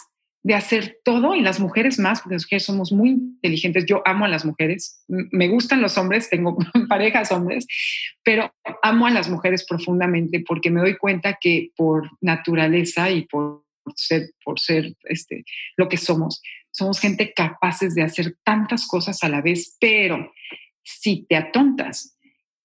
[0.47, 3.85] de hacer todo y las mujeres más, porque las mujeres somos muy inteligentes.
[3.85, 6.57] Yo amo a las mujeres, me gustan los hombres, tengo
[6.89, 7.67] parejas hombres,
[8.23, 13.65] pero amo a las mujeres profundamente porque me doy cuenta que por naturaleza y por
[13.97, 15.45] ser, por ser este,
[15.77, 20.33] lo que somos, somos gente capaces de hacer tantas cosas a la vez, pero
[20.85, 22.16] si te atontas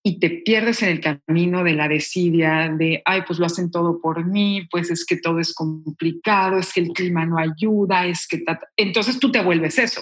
[0.04, 4.02] y te pierdes en el camino de la desidia, de, ay, pues lo hacen todo
[4.02, 8.28] por mí, pues es que todo es complicado, es que el clima no ayuda, es
[8.28, 8.44] que...
[8.78, 10.02] Entonces tú te vuelves eso.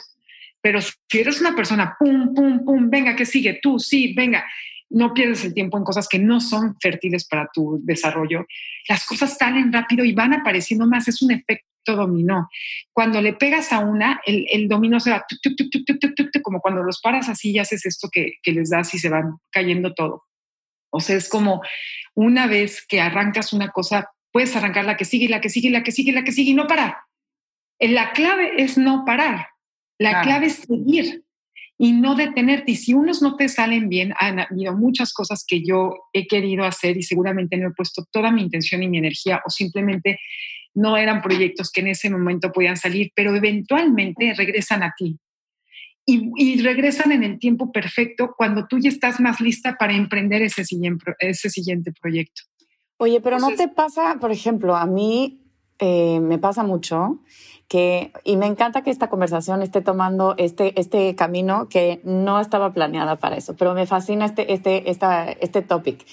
[0.61, 3.59] Pero si eres una persona, pum, pum, pum, venga, que sigue?
[3.61, 4.45] Tú, sí, venga.
[4.89, 8.45] No pierdes el tiempo en cosas que no son fértiles para tu desarrollo.
[8.87, 11.07] Las cosas salen rápido y van apareciendo más.
[11.07, 12.49] Es un efecto dominó.
[12.93, 15.25] Cuando le pegas a una, el, el dominó se va,
[16.43, 19.37] como cuando los paras así y haces esto que, que les das y se van
[19.51, 20.23] cayendo todo.
[20.91, 21.61] O sea, es como
[22.15, 25.83] una vez que arrancas una cosa, puedes arrancar la que sigue, la que sigue, la
[25.83, 26.95] que sigue, la que sigue y no parar.
[27.79, 29.47] La clave es no parar.
[29.97, 31.23] La clave es seguir
[31.77, 32.71] y no detenerte.
[32.71, 36.65] Y si unos no te salen bien, han habido muchas cosas que yo he querido
[36.65, 40.19] hacer y seguramente no he puesto toda mi intención y mi energía o simplemente
[40.73, 45.17] no eran proyectos que en ese momento podían salir, pero eventualmente regresan a ti.
[46.05, 50.65] Y, regresan en el tiempo perfecto cuando tú ya estás más lista para emprender ese
[50.65, 52.41] siguiente, ese siguiente proyecto.
[52.97, 55.39] Oye, pero ¿no te pasa, por ejemplo, a mí
[55.77, 57.19] eh, me pasa mucho
[57.67, 62.73] que, y me encanta que esta conversación esté tomando este, este camino que no estaba
[62.73, 66.05] planeada para eso, pero me fascina este, este, esta, este topic.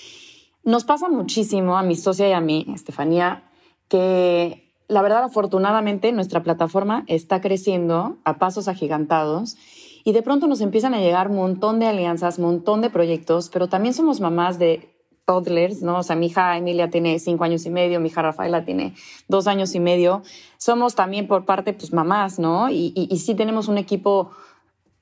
[0.62, 3.45] Nos pasa muchísimo a mi socia y a mí, Estefanía,
[3.88, 9.57] que la verdad, afortunadamente, nuestra plataforma está creciendo a pasos agigantados
[10.05, 13.51] y de pronto nos empiezan a llegar un montón de alianzas, un montón de proyectos,
[13.53, 15.99] pero también somos mamás de toddlers, ¿no?
[15.99, 18.94] O sea, mi hija Emilia tiene cinco años y medio, mi hija Rafaela tiene
[19.27, 20.22] dos años y medio.
[20.57, 22.70] Somos también por parte, pues, mamás, ¿no?
[22.70, 24.31] Y, y, sí tenemos un equipo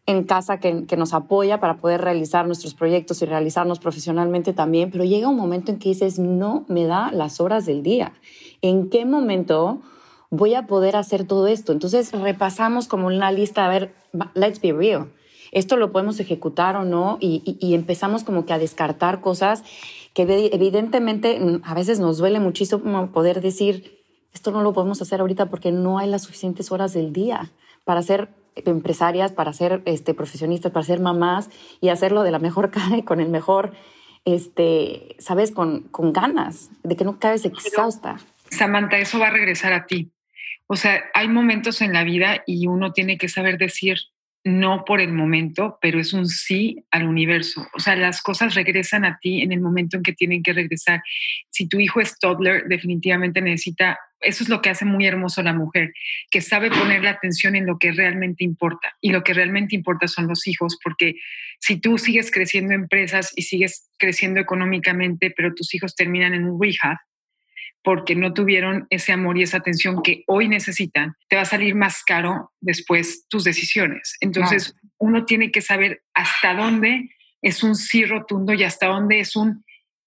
[0.06, 4.90] en casa que, que, nos apoya para poder realizar nuestros proyectos y realizarnos profesionalmente también,
[4.90, 8.14] pero llega un momento en que dices, no me da las horas del día.
[8.64, 9.82] ¿En qué momento
[10.30, 11.70] voy a poder hacer todo esto?
[11.70, 13.94] Entonces repasamos como una lista, a ver,
[14.32, 15.12] let's be real.
[15.52, 19.64] Esto lo podemos ejecutar o no y, y empezamos como que a descartar cosas
[20.14, 25.20] que evidentemente mm, a veces nos duele muchísimo poder decir, esto no lo podemos hacer
[25.20, 27.50] ahorita porque no hay las suficientes horas del día
[27.84, 31.50] para ser empresarias, para ser este, profesionistas, para ser mamás
[31.82, 33.72] y hacerlo de la mejor cara y con el mejor,
[34.24, 38.16] este, sabes, con, con ganas, de que no cabes exhausta.
[38.54, 40.10] Samantha, eso va a regresar a ti.
[40.66, 43.98] O sea, hay momentos en la vida y uno tiene que saber decir,
[44.44, 47.66] no por el momento, pero es un sí al universo.
[47.74, 51.02] O sea, las cosas regresan a ti en el momento en que tienen que regresar.
[51.50, 55.54] Si tu hijo es toddler, definitivamente necesita, eso es lo que hace muy hermoso la
[55.54, 55.94] mujer,
[56.30, 58.94] que sabe poner la atención en lo que realmente importa.
[59.00, 61.14] Y lo que realmente importa son los hijos, porque
[61.58, 66.60] si tú sigues creciendo empresas y sigues creciendo económicamente, pero tus hijos terminan en un
[66.60, 66.98] rehab,
[67.84, 71.74] porque no tuvieron ese amor y esa atención que hoy necesitan, te va a salir
[71.74, 74.16] más caro después tus decisiones.
[74.20, 77.10] Entonces, uno tiene que saber hasta dónde
[77.42, 79.64] es un sí rotundo y hasta dónde es un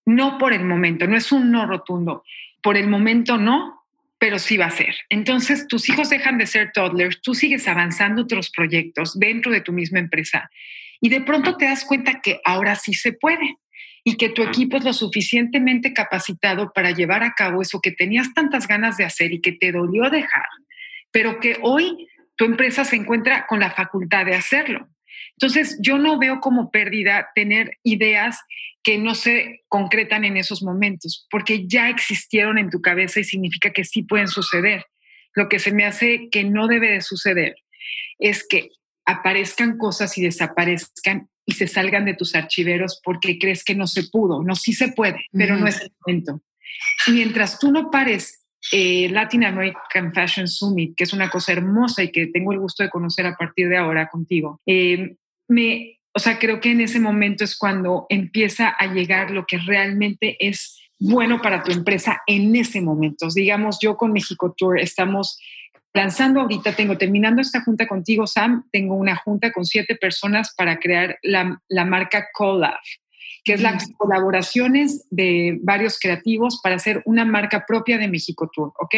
[0.07, 2.23] no por el momento, no es un no rotundo.
[2.63, 3.85] Por el momento no,
[4.17, 4.95] pero sí va a ser.
[5.09, 9.71] Entonces, tus hijos dejan de ser toddlers, tú sigues avanzando otros proyectos dentro de tu
[9.71, 10.49] misma empresa
[10.99, 13.57] y de pronto te das cuenta que ahora sí se puede
[14.03, 18.33] y que tu equipo es lo suficientemente capacitado para llevar a cabo eso que tenías
[18.33, 20.45] tantas ganas de hacer y que te dolió dejar,
[21.11, 24.87] pero que hoy tu empresa se encuentra con la facultad de hacerlo.
[25.39, 28.39] Entonces, yo no veo como pérdida tener ideas
[28.83, 33.71] que no se concretan en esos momentos, porque ya existieron en tu cabeza y significa
[33.71, 34.85] que sí pueden suceder.
[35.35, 37.55] Lo que se me hace que no debe de suceder
[38.17, 38.69] es que
[39.07, 44.03] aparezcan cosas y desaparezcan y se salgan de tus archiveros porque crees que no se
[44.03, 44.43] pudo.
[44.43, 46.41] No, sí se puede, pero no es el momento.
[47.07, 52.11] Mientras tú no pares eh, Latin American Fashion Summit, que es una cosa hermosa y
[52.11, 55.15] que tengo el gusto de conocer a partir de ahora contigo, eh,
[55.47, 59.57] me, o sea, creo que en ese momento es cuando empieza a llegar lo que
[59.57, 63.29] realmente es bueno para tu empresa en ese momento.
[63.33, 65.39] Digamos, yo con México Tour estamos
[65.97, 70.79] lanzando ahorita, tengo terminando esta junta contigo, Sam, tengo una junta con siete personas para
[70.79, 72.79] crear la, la marca Collab,
[73.43, 78.73] que es las colaboraciones de varios creativos para hacer una marca propia de México Tour,
[78.79, 78.95] ¿ok?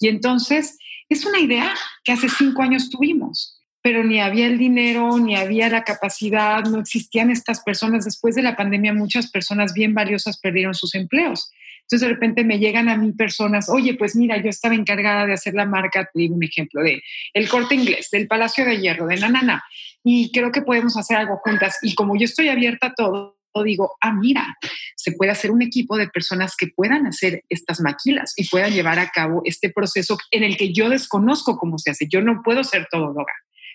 [0.00, 0.76] Y entonces
[1.08, 5.68] es una idea que hace cinco años tuvimos, pero ni había el dinero, ni había
[5.68, 8.04] la capacidad, no existían estas personas.
[8.04, 11.52] Después de la pandemia, muchas personas bien valiosas perdieron sus empleos.
[11.84, 15.34] Entonces de repente me llegan a mí personas, oye, pues mira, yo estaba encargada de
[15.34, 17.02] hacer la marca, te digo un ejemplo, de
[17.34, 19.62] el corte inglés, del Palacio de Hierro, de Nanana,
[20.02, 21.78] y creo que podemos hacer algo juntas.
[21.82, 24.56] Y como yo estoy abierta a todo, digo, ah, mira,
[24.96, 28.98] se puede hacer un equipo de personas que puedan hacer estas maquilas y puedan llevar
[28.98, 32.08] a cabo este proceso en el que yo desconozco cómo se hace.
[32.08, 33.32] Yo no puedo ser todóloga.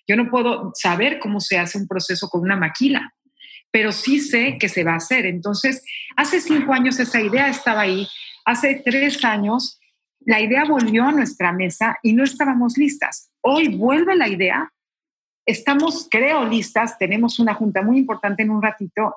[0.08, 3.14] Yo no puedo saber cómo se hace un proceso con una maquila
[3.72, 5.26] pero sí sé que se va a hacer.
[5.26, 5.84] Entonces,
[6.16, 8.08] hace cinco años esa idea estaba ahí,
[8.46, 9.80] hace tres años
[10.22, 13.32] la idea volvió a nuestra mesa y no estábamos listas.
[13.42, 14.72] Hoy vuelve la idea,
[15.46, 19.16] estamos, creo, listas, tenemos una junta muy importante en un ratito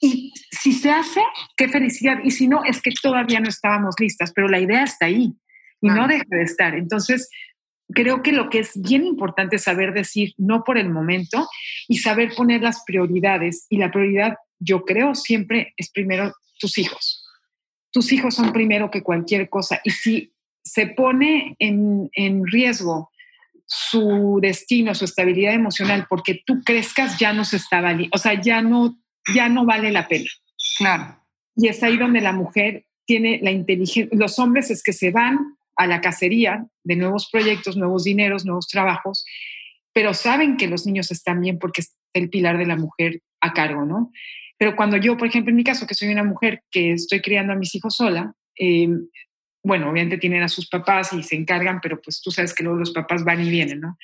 [0.00, 1.20] y si se hace,
[1.56, 2.18] qué felicidad.
[2.24, 5.32] Y si no, es que todavía no estábamos listas, pero la idea está ahí
[5.80, 6.74] y no deja de estar.
[6.74, 7.30] Entonces,
[7.92, 11.48] creo que lo que es bien importante es saber decir no por el momento
[11.88, 13.66] y saber poner las prioridades.
[13.70, 17.18] Y la prioridad, yo creo, siempre es primero tus hijos.
[17.90, 19.80] tus hijos son primero que cualquier cosa.
[19.84, 20.32] Y si
[20.64, 23.10] se pone en, en riesgo
[23.66, 28.40] su destino, su estabilidad emocional, porque tú crezcas, ya no se está valiendo, o sea,
[28.40, 28.98] ya no,
[29.34, 30.28] ya no vale la pena.
[30.78, 31.18] Claro.
[31.56, 35.56] Y es ahí donde la mujer tiene la inteligencia, los hombres es que se van
[35.76, 39.24] a la cacería de nuevos proyectos, nuevos dineros, nuevos trabajos,
[39.92, 43.52] pero saben que los niños están bien porque está el pilar de la mujer a
[43.52, 44.10] cargo, ¿no?
[44.58, 47.52] Pero cuando yo, por ejemplo, en mi caso, que soy una mujer que estoy criando
[47.52, 48.88] a mis hijos sola, eh,
[49.64, 52.78] bueno, obviamente tienen a sus papás y se encargan, pero pues tú sabes que luego
[52.78, 53.96] los papás van y vienen, ¿no?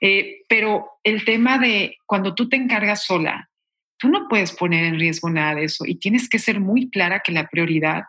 [0.00, 3.50] Eh, pero el tema de cuando tú te encargas sola,
[3.98, 7.20] tú no puedes poner en riesgo nada de eso y tienes que ser muy clara
[7.20, 8.04] que la prioridad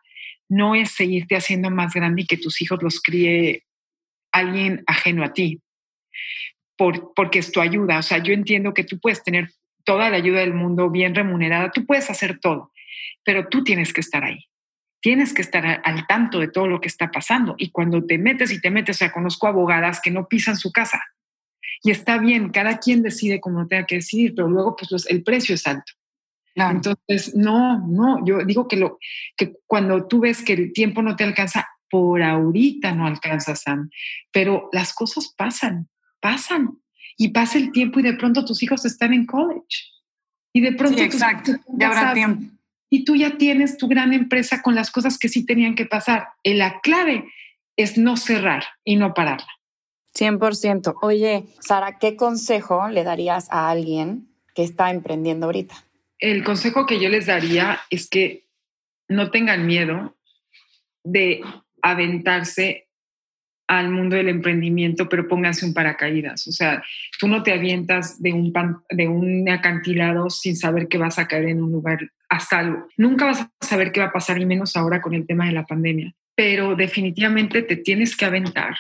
[0.52, 3.64] no es seguirte haciendo más grande y que tus hijos los críe
[4.32, 5.62] alguien ajeno a ti,
[6.78, 8.00] por, porque es tu ayuda.
[8.00, 9.50] O sea, yo entiendo que tú puedes tener
[9.86, 12.72] toda la ayuda del mundo bien remunerada, tú puedes hacer todo,
[13.24, 14.46] pero tú tienes que estar ahí
[15.02, 17.56] tienes que estar al tanto de todo lo que está pasando.
[17.58, 20.72] Y cuando te metes y te metes, o sea, conozco abogadas que no pisan su
[20.72, 21.02] casa.
[21.84, 25.56] Y está bien, cada quien decide como tenga que decidir, pero luego pues el precio
[25.56, 25.92] es alto.
[26.56, 29.00] Entonces, no, no, yo digo que, lo,
[29.38, 33.90] que cuando tú ves que el tiempo no te alcanza, por ahorita no alcanza, Sam,
[34.32, 36.78] pero las cosas pasan, pasan.
[37.18, 39.92] Y pasa el tiempo y de pronto tus hijos están en college.
[40.54, 41.02] Y de pronto...
[41.02, 42.52] exacto, ya habrá tiempo
[42.94, 46.28] y tú ya tienes tu gran empresa con las cosas que sí tenían que pasar.
[46.44, 47.26] Y la clave
[47.78, 49.48] es no cerrar y no pararla.
[50.14, 50.96] 100%.
[51.02, 55.86] Oye, Sara, ¿qué consejo le darías a alguien que está emprendiendo ahorita?
[56.22, 58.46] El consejo que yo les daría es que
[59.10, 60.16] no tengan miedo
[61.04, 61.42] de
[61.82, 62.88] aventarse
[63.68, 66.46] al mundo del emprendimiento, pero pónganse un paracaídas.
[66.48, 66.84] O sea,
[67.20, 68.54] tú no te avientas de un,
[68.90, 72.88] de un acantilado sin saber que vas a caer en un lugar a salvo.
[72.98, 75.54] Nunca vas a saber qué va a pasar, y menos ahora con el tema de
[75.54, 76.14] la pandemia.
[76.36, 78.76] Pero definitivamente te tienes que aventar.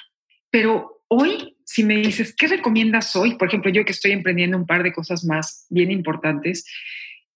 [0.49, 3.35] Pero hoy, si me dices, ¿qué recomiendas hoy?
[3.35, 6.65] Por ejemplo, yo que estoy emprendiendo un par de cosas más bien importantes,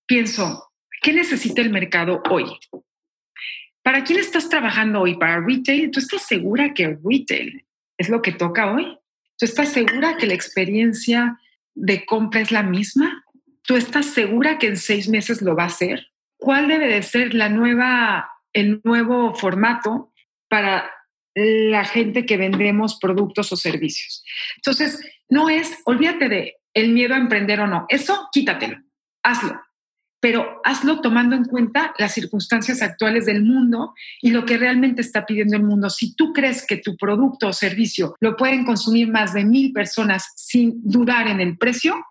[0.06, 2.46] pienso, ¿qué necesita el mercado hoy?
[3.84, 5.16] ¿Para quién estás trabajando hoy?
[5.16, 5.92] ¿Para retail?
[5.92, 7.66] ¿Tú estás segura que retail
[7.98, 8.98] es lo que toca hoy?
[9.38, 11.40] ¿Tú estás segura que la experiencia
[11.76, 13.24] de compra es la misma?
[13.62, 16.08] ¿Tú estás segura que en seis meses lo va a hacer?
[16.38, 20.14] ¿Cuál debe de ser la nueva, el nuevo formato
[20.48, 20.90] para
[21.34, 24.24] la gente que vendemos productos o servicios?
[24.58, 27.86] Entonces, no es, olvídate de el miedo a emprender o no.
[27.90, 28.78] Eso quítatelo,
[29.24, 29.65] hazlo.
[30.26, 35.24] Pero hazlo tomando en cuenta las circunstancias actuales del mundo y lo que realmente está
[35.24, 35.92] pidiendo el mundo.
[35.92, 40.34] Si tú crees que tu producto o servicio lo pueden consumir más de mil personas
[40.36, 42.04] sin dudar en el precio,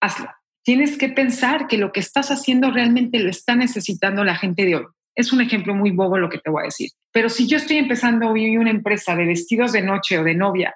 [0.00, 0.30] hazlo
[0.62, 4.76] tienes que pensar que lo que estás haciendo realmente lo está necesitando la gente de
[4.76, 4.84] hoy.
[5.14, 6.90] Es un ejemplo muy bobo lo que te voy a decir.
[7.12, 10.74] Pero si yo estoy empezando hoy una empresa de vestidos de noche o de novia,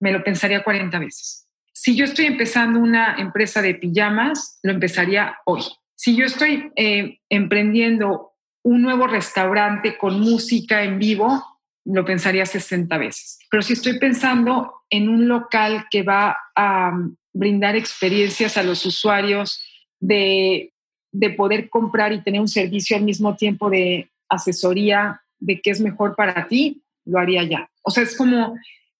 [0.00, 1.46] me lo pensaría 40 veces.
[1.72, 5.62] Si yo estoy empezando una empresa de pijamas, lo empezaría hoy.
[6.04, 11.42] Si yo estoy eh, emprendiendo un nuevo restaurante con música en vivo,
[11.86, 13.38] lo pensaría 60 veces.
[13.50, 16.92] Pero si estoy pensando en un local que va a
[17.32, 19.64] brindar experiencias a los usuarios
[19.98, 20.74] de,
[21.38, 26.14] poder comprar y tener un servicio al mismo tiempo de asesoría de qué es mejor
[26.16, 27.70] para ti, lo haría ya.
[27.80, 28.58] O sea, es como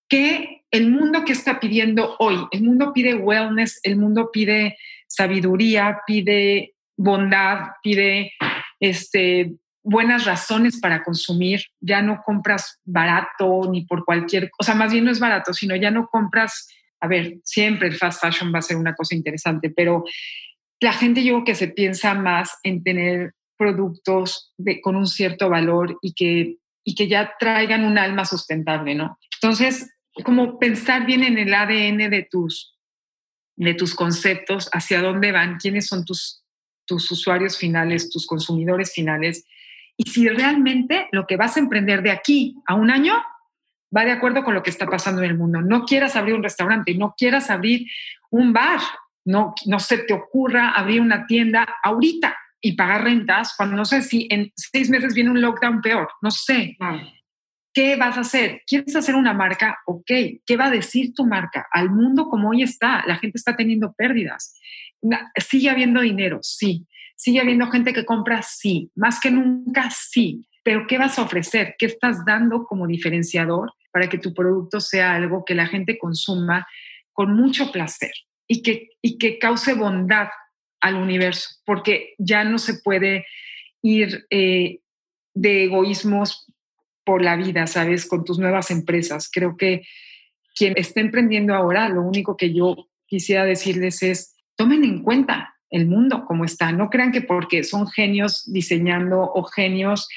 [0.08, 5.98] que el mundo que está pidiendo hoy, el mundo pide wellness, el mundo pide sabiduría,
[6.06, 8.32] pide bondad, pide
[8.80, 14.92] este, buenas razones para consumir, ya no compras barato ni por cualquier, o sea, más
[14.92, 16.68] bien no es barato, sino ya no compras
[17.04, 20.04] a ver, siempre el fast fashion va a ser una cosa interesante, pero
[20.80, 25.98] la gente yo que se piensa más en tener productos de, con un cierto valor
[26.00, 29.18] y que, y que ya traigan un alma sustentable, ¿no?
[29.36, 29.90] Entonces,
[30.24, 32.78] como pensar bien en el ADN de tus,
[33.56, 36.43] de tus conceptos, hacia dónde van, quiénes son tus,
[36.86, 39.44] tus usuarios finales, tus consumidores finales,
[39.96, 43.14] y si realmente lo que vas a emprender de aquí a un año
[43.96, 45.60] va de acuerdo con lo que está pasando en el mundo.
[45.60, 47.86] No quieras abrir un restaurante, no quieras abrir
[48.30, 48.80] un bar,
[49.24, 54.02] no, no se te ocurra abrir una tienda ahorita y pagar rentas cuando no sé
[54.02, 56.76] si en seis meses viene un lockdown peor, no sé.
[57.72, 58.62] ¿Qué vas a hacer?
[58.66, 59.78] ¿Quieres hacer una marca?
[59.86, 60.10] Ok,
[60.46, 61.66] ¿qué va a decir tu marca?
[61.70, 64.58] Al mundo como hoy está, la gente está teniendo pérdidas.
[65.36, 66.86] Sigue habiendo dinero, sí.
[67.16, 68.90] Sigue habiendo gente que compra, sí.
[68.94, 70.46] Más que nunca, sí.
[70.62, 71.74] Pero ¿qué vas a ofrecer?
[71.78, 76.66] ¿Qué estás dando como diferenciador para que tu producto sea algo que la gente consuma
[77.12, 78.12] con mucho placer
[78.48, 80.28] y que, y que cause bondad
[80.80, 83.24] al universo, porque ya no se puede
[83.80, 84.80] ir eh,
[85.32, 86.46] de egoísmos
[87.04, 88.06] por la vida, ¿sabes?
[88.06, 89.30] Con tus nuevas empresas.
[89.32, 89.86] Creo que
[90.54, 95.86] quien está emprendiendo ahora, lo único que yo quisiera decirles es, tomen en cuenta el
[95.86, 96.72] mundo como está.
[96.72, 100.08] No crean que porque son genios diseñando o genios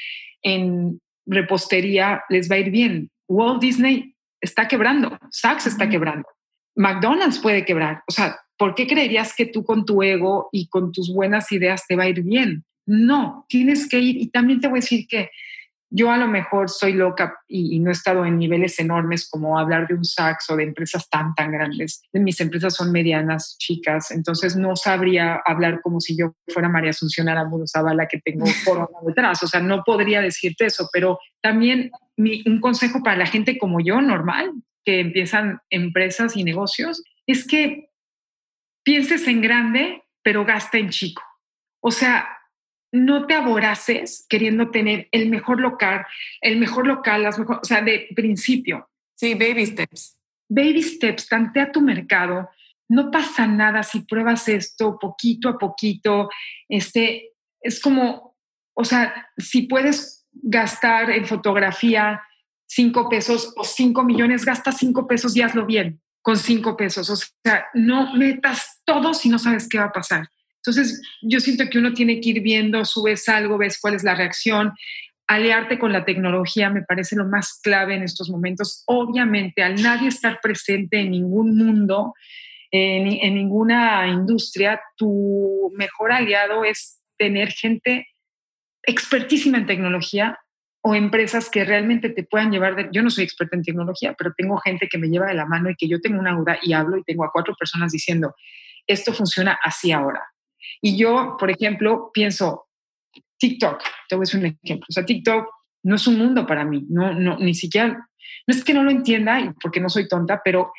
[0.42, 3.10] en repostería les va a ir bien.
[3.28, 6.26] Walt Disney está quebrando, Saks está quebrando,
[6.76, 8.02] McDonald's puede quebrar.
[8.08, 11.84] O sea, ¿por qué creerías que tú con tu ego y con tus buenas ideas
[11.86, 12.64] te va a ir bien?
[12.86, 14.16] No, tienes que ir.
[14.16, 15.30] Y también te voy a decir que
[15.90, 19.88] yo a lo mejor soy loca y, no he estado en niveles enormes como hablar
[19.88, 22.02] de un Saks o de empresas tan, tan grandes.
[22.12, 27.28] Mis empresas son medianas, chicas, entonces no sabría hablar como si yo fuera María Asunción
[27.28, 29.42] Aramuro Zavala que tengo corona detrás.
[29.42, 34.00] O sea, no podría decirte eso, pero también un consejo para la gente como yo,
[34.00, 34.52] normal,
[34.84, 37.90] que empiezan empresas y negocios, es que
[38.82, 41.22] pienses en grande, pero gasta en chico.
[41.80, 42.37] O sea,
[42.92, 46.06] no te aboraces queriendo tener el mejor local,
[46.40, 48.88] el mejor local, las mejor, o sea, de principio.
[49.14, 50.18] Sí, baby steps.
[50.48, 52.48] Baby steps, tantea tu mercado.
[52.88, 56.30] No pasa nada si pruebas esto poquito a poquito.
[56.68, 58.36] Este, es como,
[58.74, 62.22] o sea, si puedes gastar en fotografía
[62.66, 67.10] cinco pesos o cinco millones, gasta cinco pesos y hazlo bien con cinco pesos.
[67.10, 70.28] O sea, no metas todo si no sabes qué va a pasar.
[70.64, 74.14] Entonces, yo siento que uno tiene que ir viendo, subes algo, ves cuál es la
[74.14, 74.72] reacción.
[75.26, 78.82] Aliarte con la tecnología me parece lo más clave en estos momentos.
[78.86, 82.14] Obviamente, al nadie estar presente en ningún mundo,
[82.70, 88.08] en, ninguna industria, tu mejor aliado es tener gente
[88.82, 90.38] expertísima en tecnología
[90.82, 94.32] o empresas que realmente te puedan llevar de, yo no soy experta en tecnología, pero
[94.36, 96.72] tengo gente que me lleva de la mano y que yo tengo una duda y
[96.72, 98.34] hablo y tengo a cuatro personas diciendo,
[98.86, 100.22] esto funciona así ahora.
[100.80, 102.68] Y yo, por ejemplo, pienso,
[103.38, 105.48] TikTok, te voy a decir un ejemplo, o sea, TikTok
[105.84, 108.90] no es un mundo para mí, no, no, ni siquiera, no es que no lo
[108.90, 110.72] entienda, porque no soy tonta, pero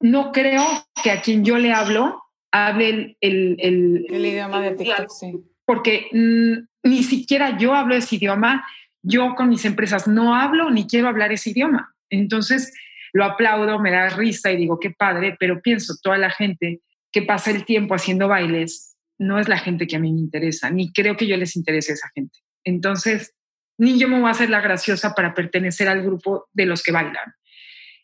[0.00, 0.62] no creo
[1.02, 2.22] que a quien yo le hablo
[2.52, 5.32] hable el, el, el, idioma de TikTok, sí.
[5.64, 8.64] Porque mm, ni siquiera yo hablo ese idioma,
[9.02, 11.94] yo con mis empresas no hablo ni quiero hablar ese idioma.
[12.10, 12.72] Entonces,
[13.12, 16.80] lo aplaudo, me da risa y digo, qué padre, pero pienso, toda la gente
[17.14, 20.68] que pasa el tiempo haciendo bailes no es la gente que a mí me interesa,
[20.68, 22.40] ni creo que yo les interese a esa gente.
[22.64, 23.32] Entonces,
[23.78, 26.90] ni yo me voy a hacer la graciosa para pertenecer al grupo de los que
[26.90, 27.32] bailan.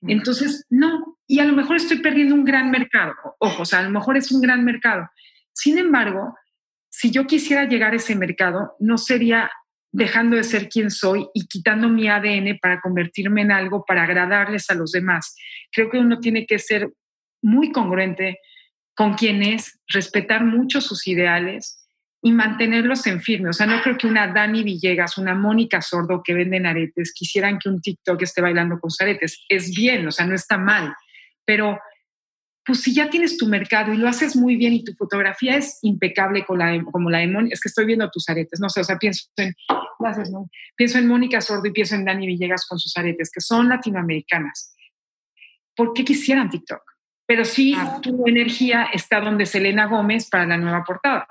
[0.02, 3.82] Entonces, no, y a lo mejor estoy perdiendo un gran mercado, ojo, o sea, a
[3.82, 5.11] lo mejor es un gran mercado.
[5.52, 6.36] Sin embargo,
[6.88, 9.50] si yo quisiera llegar a ese mercado, no sería
[9.92, 14.70] dejando de ser quien soy y quitando mi ADN para convertirme en algo para agradarles
[14.70, 15.34] a los demás.
[15.72, 16.88] Creo que uno tiene que ser
[17.42, 18.38] muy congruente
[18.95, 21.80] con quien es, respetar mucho sus ideales
[22.22, 23.51] y mantenerlos en firme.
[23.51, 27.59] O sea, no creo que una Dani Villegas, una Mónica Sordo que venden aretes quisieran
[27.59, 29.45] que un TikTok esté bailando con sus aretes.
[29.49, 30.95] Es bien, o sea, no está mal.
[31.47, 31.78] Pero,
[32.64, 35.78] pues si ya tienes tu mercado y lo haces muy bien y tu fotografía es
[35.82, 38.80] impecable con la como la de Mónica, es que estoy viendo tus aretes, no sé,
[38.80, 39.55] o sea, pienso en,
[40.76, 44.76] pienso en Mónica Sordo y pienso en Dani Villegas con sus aretes, que son latinoamericanas.
[45.74, 46.82] ¿Por qué quisieran TikTok?
[47.30, 51.28] Pero sí tu energía está donde Selena Gómez para la nueva portada.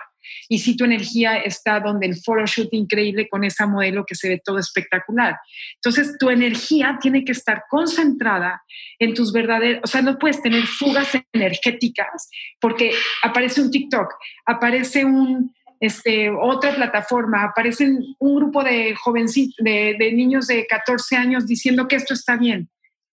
[0.47, 4.41] Y si tu energía está donde el photoshoot increíble con esa modelo que se ve
[4.41, 5.35] todo espectacular.
[5.75, 8.63] Entonces, tu energía tiene que estar concentrada
[8.97, 12.29] en tus verdaderos, o sea, no puedes tener fugas energéticas
[12.61, 14.13] porque aparece un TikTok,
[14.45, 21.17] aparece un, este, otra plataforma, aparecen un grupo de jovencitos, de, de niños de 14
[21.17, 22.69] años diciendo que esto está bien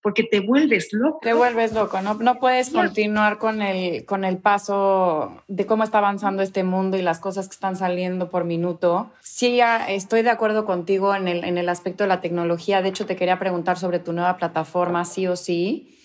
[0.07, 1.19] porque te vuelves loco.
[1.21, 5.99] Te vuelves loco, no, no puedes continuar con el, con el paso de cómo está
[5.99, 9.11] avanzando este mundo y las cosas que están saliendo por minuto.
[9.21, 12.83] Sí, estoy de acuerdo contigo en el, en el aspecto de la tecnología.
[12.83, 15.99] De hecho, te quería preguntar sobre tu nueva plataforma, sí o sí,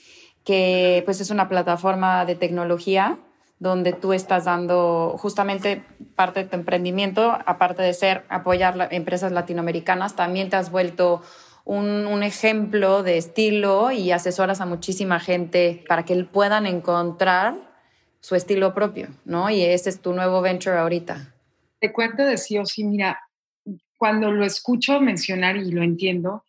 [0.45, 3.19] que pues es una plataforma de tecnología
[3.59, 5.83] donde tú estás dando justamente
[6.15, 11.21] parte de tu emprendimiento, aparte de ser apoyar empresas latinoamericanas, también te has vuelto
[11.71, 17.55] un, ejemplo de estilo y asesoras a muchísima gente para que puedan encontrar
[18.19, 19.49] su estilo propio, ¿no?
[19.49, 21.33] Y ese es tu nuevo venture ahorita.
[21.79, 23.19] Te cuento de sí o sí, mira,
[23.97, 26.43] cuando lo escucho mencionar y lo entiendo,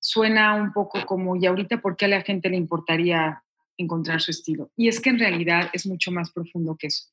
[0.00, 3.42] suena un poco como, ¿y ahorita por qué a la gente le importaría
[3.78, 4.70] encontrar su estilo?
[4.76, 7.04] Y es que en realidad es mucho más profundo que eso.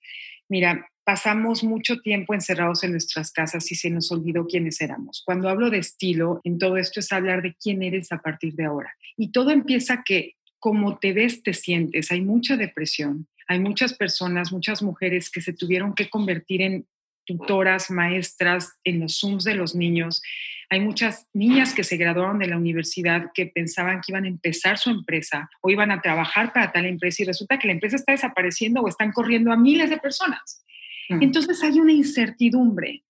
[0.54, 5.24] Mira, pasamos mucho tiempo encerrados en nuestras casas y se nos olvidó quiénes éramos.
[5.26, 8.66] Cuando hablo de estilo, en todo esto es hablar de quién eres a partir de
[8.66, 8.93] ahora.
[9.18, 12.12] Y todo empieza que como te ves, te sientes.
[12.12, 13.28] Hay mucha depresión.
[13.47, 16.86] Hay muchas personas, muchas mujeres que se tuvieron que convertir en
[17.26, 20.22] tutoras, maestras, en los Zooms de los niños.
[20.70, 24.78] Hay muchas niñas que se graduaron de la universidad que pensaban que iban a empezar
[24.78, 28.12] su empresa o iban a trabajar para tal empresa y resulta que la empresa está
[28.12, 30.64] desapareciendo o están corriendo a miles de personas.
[31.10, 31.22] Mm.
[31.24, 33.04] Entonces hay una incertidumbre.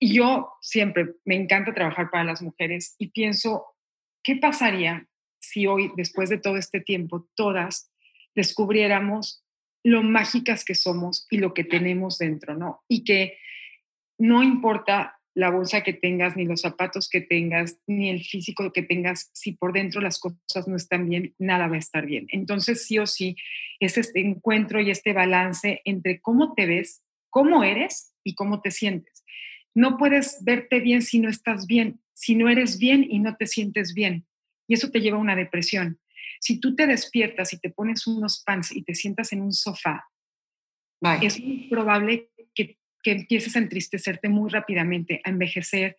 [0.00, 3.64] Y yo siempre me encanta trabajar para las mujeres y pienso,
[4.22, 5.06] ¿qué pasaría
[5.40, 7.90] si hoy, después de todo este tiempo, todas
[8.34, 9.44] descubriéramos
[9.88, 12.82] lo mágicas que somos y lo que tenemos dentro, ¿no?
[12.88, 13.38] Y que
[14.18, 18.82] no importa la bolsa que tengas, ni los zapatos que tengas, ni el físico que
[18.82, 22.26] tengas, si por dentro las cosas no están bien, nada va a estar bien.
[22.30, 23.36] Entonces, sí o sí,
[23.78, 28.72] es este encuentro y este balance entre cómo te ves, cómo eres y cómo te
[28.72, 29.24] sientes.
[29.74, 33.46] No puedes verte bien si no estás bien, si no eres bien y no te
[33.46, 34.26] sientes bien.
[34.66, 36.00] Y eso te lleva a una depresión.
[36.40, 40.08] Si tú te despiertas y te pones unos pants y te sientas en un sofá,
[41.22, 45.96] es muy probable que, que empieces a entristecerte muy rápidamente, a envejecer,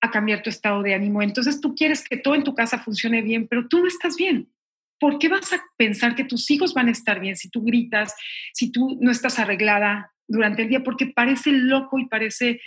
[0.00, 1.22] a cambiar tu estado de ánimo.
[1.22, 4.50] Entonces tú quieres que todo en tu casa funcione bien, pero tú no estás bien.
[4.98, 8.14] ¿Por qué vas a pensar que tus hijos van a estar bien si tú gritas,
[8.52, 10.82] si tú no estás arreglada durante el día?
[10.84, 12.60] Porque parece loco y parece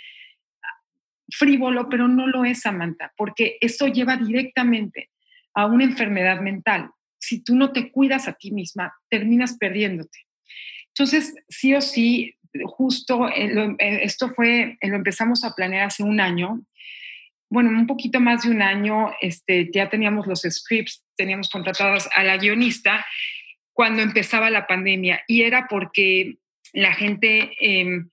[1.30, 5.10] frívolo, pero no lo es, Samantha, porque eso lleva directamente
[5.54, 6.90] a una enfermedad mental.
[7.26, 10.18] Si tú no te cuidas a ti misma, terminas perdiéndote.
[10.90, 16.04] Entonces, sí o sí, justo eh, eh, esto fue, eh, lo empezamos a planear hace
[16.04, 16.62] un año.
[17.50, 22.22] Bueno, un poquito más de un año, este, ya teníamos los scripts, teníamos contratados a
[22.22, 23.04] la guionista
[23.72, 26.38] cuando empezaba la pandemia y era porque
[26.72, 27.52] la gente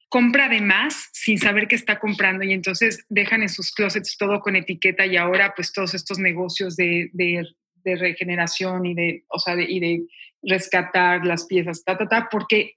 [0.09, 4.39] compra de más sin saber qué está comprando y entonces dejan en sus closets todo
[4.41, 7.09] con etiqueta y ahora pues todos estos negocios de,
[7.86, 10.05] regeneración y de, o sea, y de
[10.41, 12.75] rescatar las piezas, ta, ta, ta, porque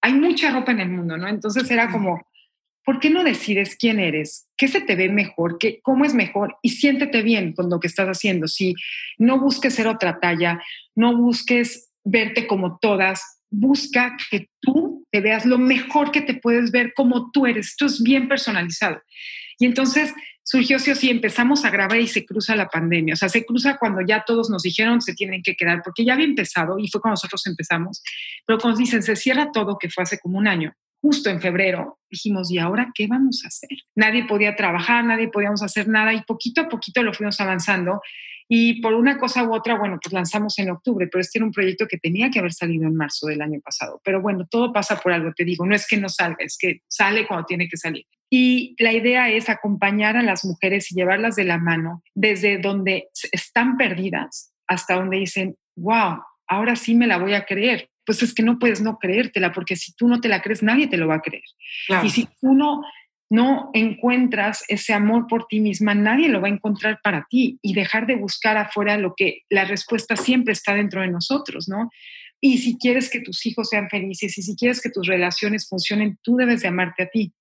[0.00, 1.28] hay mucha ropa en el mundo, ¿no?
[1.28, 2.26] Entonces era como,
[2.84, 4.48] ¿por qué no decides quién eres?
[4.56, 5.58] ¿Qué se te ve mejor?
[5.58, 6.56] ¿Qué, ¿Cómo es mejor?
[6.62, 8.46] Y siéntete bien con lo que estás haciendo.
[8.46, 8.74] Si
[9.18, 10.62] no busques ser otra talla,
[10.94, 16.70] no busques verte como todas, busca que tú te veas lo mejor que te puedes
[16.70, 17.68] ver como tú eres.
[17.68, 19.00] Esto es bien personalizado.
[19.58, 20.12] Y entonces
[20.44, 23.14] surgió sí o sí, empezamos a grabar y se cruza la pandemia.
[23.14, 26.12] O sea, se cruza cuando ya todos nos dijeron se tienen que quedar, porque ya
[26.12, 28.02] había empezado y fue cuando nosotros empezamos.
[28.46, 31.98] Pero cuando dicen se cierra todo, que fue hace como un año, justo en febrero,
[32.10, 33.70] dijimos, ¿y ahora qué vamos a hacer?
[33.94, 38.00] Nadie podía trabajar, nadie podíamos hacer nada y poquito a poquito lo fuimos avanzando
[38.48, 41.52] y por una cosa u otra, bueno, pues lanzamos en octubre, pero este era un
[41.52, 44.00] proyecto que tenía que haber salido en marzo del año pasado.
[44.04, 46.82] Pero bueno, todo pasa por algo, te digo, no es que no salga, es que
[46.86, 48.04] sale cuando tiene que salir.
[48.36, 53.06] Y la idea es acompañar a las mujeres y llevarlas de la mano desde donde
[53.30, 56.18] están perdidas hasta donde dicen, wow,
[56.48, 57.90] ahora sí me la voy a creer.
[58.04, 60.88] Pues es que no puedes no creértela, porque si tú no te la crees, nadie
[60.88, 61.44] te lo va a creer.
[62.02, 62.82] Y si tú no
[63.30, 67.72] no encuentras ese amor por ti misma, nadie lo va a encontrar para ti y
[67.72, 71.88] dejar de buscar afuera lo que la respuesta siempre está dentro de nosotros, ¿no?
[72.40, 76.18] Y si quieres que tus hijos sean felices y si quieres que tus relaciones funcionen,
[76.22, 77.32] tú debes de amarte a ti.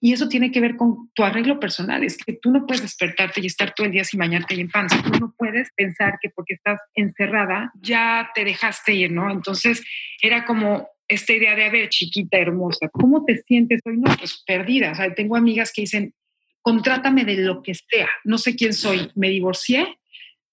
[0.00, 2.04] Y eso tiene que ver con tu arreglo personal.
[2.04, 4.70] Es que tú no puedes despertarte y estar todo el día sin bañarte y en
[4.70, 5.02] panza.
[5.02, 9.30] Tú no puedes pensar que porque estás encerrada ya te dejaste ir, ¿no?
[9.30, 9.84] Entonces
[10.20, 13.98] era como esta idea de, a ver, chiquita, hermosa, ¿cómo te sientes hoy?
[13.98, 14.92] No, pues perdida.
[14.92, 16.14] O sea, tengo amigas que dicen,
[16.62, 19.98] contrátame de lo que sea, no sé quién soy, me divorcié,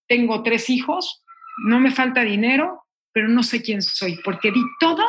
[0.08, 1.24] tengo tres hijos,
[1.66, 5.06] no me falta dinero, pero no sé quién soy, porque di todo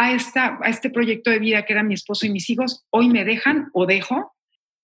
[0.00, 3.10] a, esta, a este proyecto de vida que era mi esposo y mis hijos, hoy
[3.10, 4.32] me dejan o dejo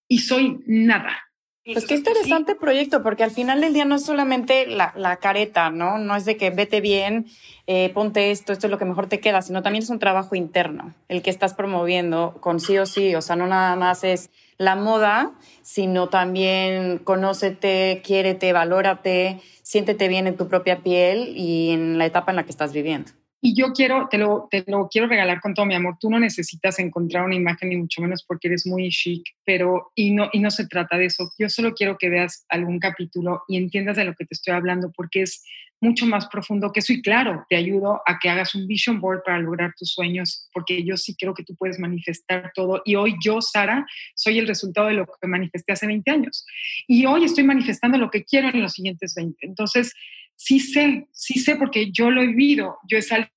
[0.08, 1.22] y soy nada.
[1.64, 5.70] Pues qué interesante proyecto, porque al final del día no es solamente la, la careta,
[5.70, 5.98] ¿no?
[5.98, 7.26] No es de que vete bien,
[7.66, 10.36] eh, ponte esto, esto es lo que mejor te queda, sino también es un trabajo
[10.36, 13.16] interno, el que estás promoviendo con sí o sí.
[13.16, 20.28] O sea, no nada más es la moda, sino también conócete, quiérete, valórate, siéntete bien
[20.28, 23.10] en tu propia piel y en la etapa en la que estás viviendo.
[23.46, 25.98] Y yo quiero, te lo, te lo quiero regalar con todo mi amor.
[26.00, 30.10] Tú no necesitas encontrar una imagen, ni mucho menos porque eres muy chic, pero y
[30.10, 31.30] no, y no se trata de eso.
[31.38, 34.90] Yo solo quiero que veas algún capítulo y entiendas de lo que te estoy hablando,
[34.90, 35.44] porque es
[35.80, 36.92] mucho más profundo que eso.
[36.92, 40.82] Y claro, te ayudo a que hagas un vision board para lograr tus sueños, porque
[40.82, 42.82] yo sí creo que tú puedes manifestar todo.
[42.84, 43.86] Y hoy yo, Sara,
[44.16, 46.44] soy el resultado de lo que manifesté hace 20 años.
[46.88, 49.46] Y hoy estoy manifestando lo que quiero en los siguientes 20.
[49.46, 49.92] Entonces,
[50.34, 52.78] sí sé, sí sé porque yo lo he vivido.
[52.88, 53.35] Yo he salido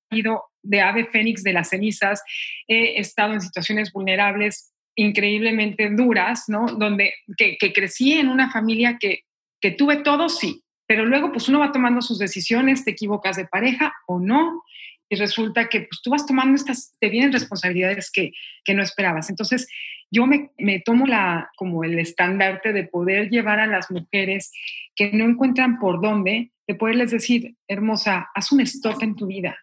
[0.62, 2.22] de ave fénix de las cenizas,
[2.68, 6.66] he estado en situaciones vulnerables increíblemente duras, ¿no?
[6.66, 9.20] Donde que, crecí en una familia que,
[9.60, 13.46] que tuve todo, sí, pero luego pues uno va tomando sus decisiones, te equivocas de
[13.46, 14.62] pareja o no,
[15.08, 18.32] y resulta que pues tú vas tomando estas, te vienen responsabilidades que,
[18.64, 19.28] que no esperabas.
[19.28, 19.66] Entonces,
[20.10, 24.52] yo me, me, tomo la, como el estandarte de poder llevar a las mujeres
[24.94, 29.58] que no encuentran por dónde, de poderles decir, hermosa, haz un stop en tu vida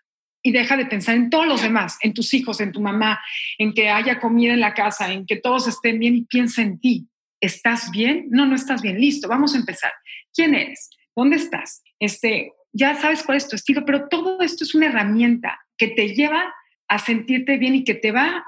[0.47, 3.19] y deja de pensar en todos los demás, en tus hijos, en tu mamá,
[3.57, 6.79] en que haya comida en la casa, en que todos estén bien y piensa en
[6.79, 7.09] ti.
[7.41, 8.27] ¿Estás bien?
[8.29, 8.97] No, no estás bien.
[8.97, 9.91] Listo, vamos a empezar.
[10.33, 10.89] ¿Quién eres?
[11.13, 11.83] ¿Dónde estás?
[11.99, 16.15] Este, ya sabes cuál es tu estilo, pero todo esto es una herramienta que te
[16.15, 16.53] lleva
[16.87, 18.45] a sentirte bien y que te va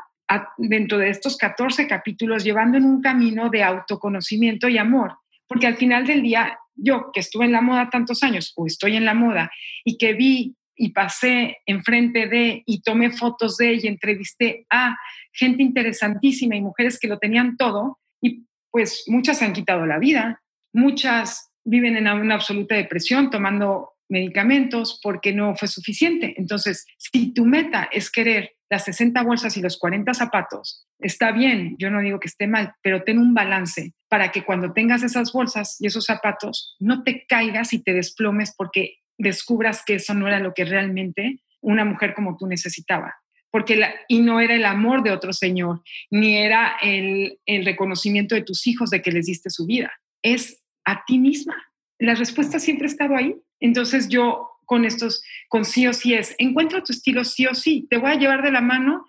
[0.58, 5.18] dentro de estos 14 capítulos llevando en un camino de autoconocimiento y amor.
[5.48, 8.96] Porque al final del día, yo que estuve en la moda tantos años o estoy
[8.96, 9.52] en la moda
[9.84, 14.98] y que vi y pasé enfrente de y tomé fotos de y entrevisté a
[15.34, 20.42] gente interesantísima y mujeres que lo tenían todo y pues muchas han quitado la vida,
[20.74, 26.34] muchas viven en una absoluta depresión tomando medicamentos porque no fue suficiente.
[26.38, 31.76] Entonces, si tu meta es querer las 60 bolsas y los 40 zapatos, está bien,
[31.78, 35.34] yo no digo que esté mal, pero ten un balance para que cuando tengas esas
[35.34, 40.28] bolsas y esos zapatos no te caigas y te desplomes porque descubras que eso no
[40.28, 43.16] era lo que realmente una mujer como tú necesitaba.
[43.52, 48.44] Porque y no era el amor de otro señor, ni era el, el reconocimiento de
[48.44, 49.92] tus hijos de que les diste su vida.
[50.24, 51.56] Es a ti misma.
[52.00, 53.36] La respuesta siempre ha estado ahí.
[53.60, 57.88] Entonces yo con estos, con sí o sí es, encuentra tu estilo sí o sí,
[57.90, 59.04] te voy a llevar de la mano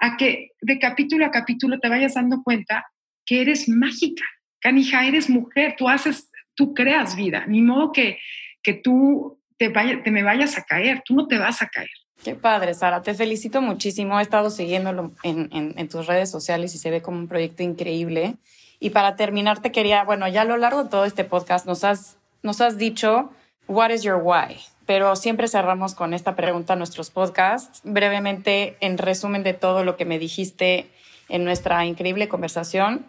[0.00, 2.84] a que de capítulo a capítulo te vayas dando cuenta
[3.24, 4.24] que eres mágica,
[4.58, 8.18] canija, eres mujer, tú haces, tú creas vida, ni modo que,
[8.60, 11.90] que tú te, vaya, te me vayas a caer, tú no te vas a caer.
[12.22, 13.02] Qué padre, Sara.
[13.02, 14.18] Te felicito muchísimo.
[14.18, 17.62] He estado siguiéndolo en, en, en, tus redes sociales y se ve como un proyecto
[17.62, 18.36] increíble.
[18.80, 21.84] Y para terminar, te quería, bueno, ya a lo largo de todo este podcast nos
[21.84, 23.30] has, nos has dicho,
[23.66, 24.56] what is your why?
[24.86, 27.80] pero siempre cerramos con esta pregunta nuestros podcasts.
[27.84, 30.90] Brevemente, en resumen de todo lo que me dijiste
[31.28, 33.06] en nuestra increíble conversación,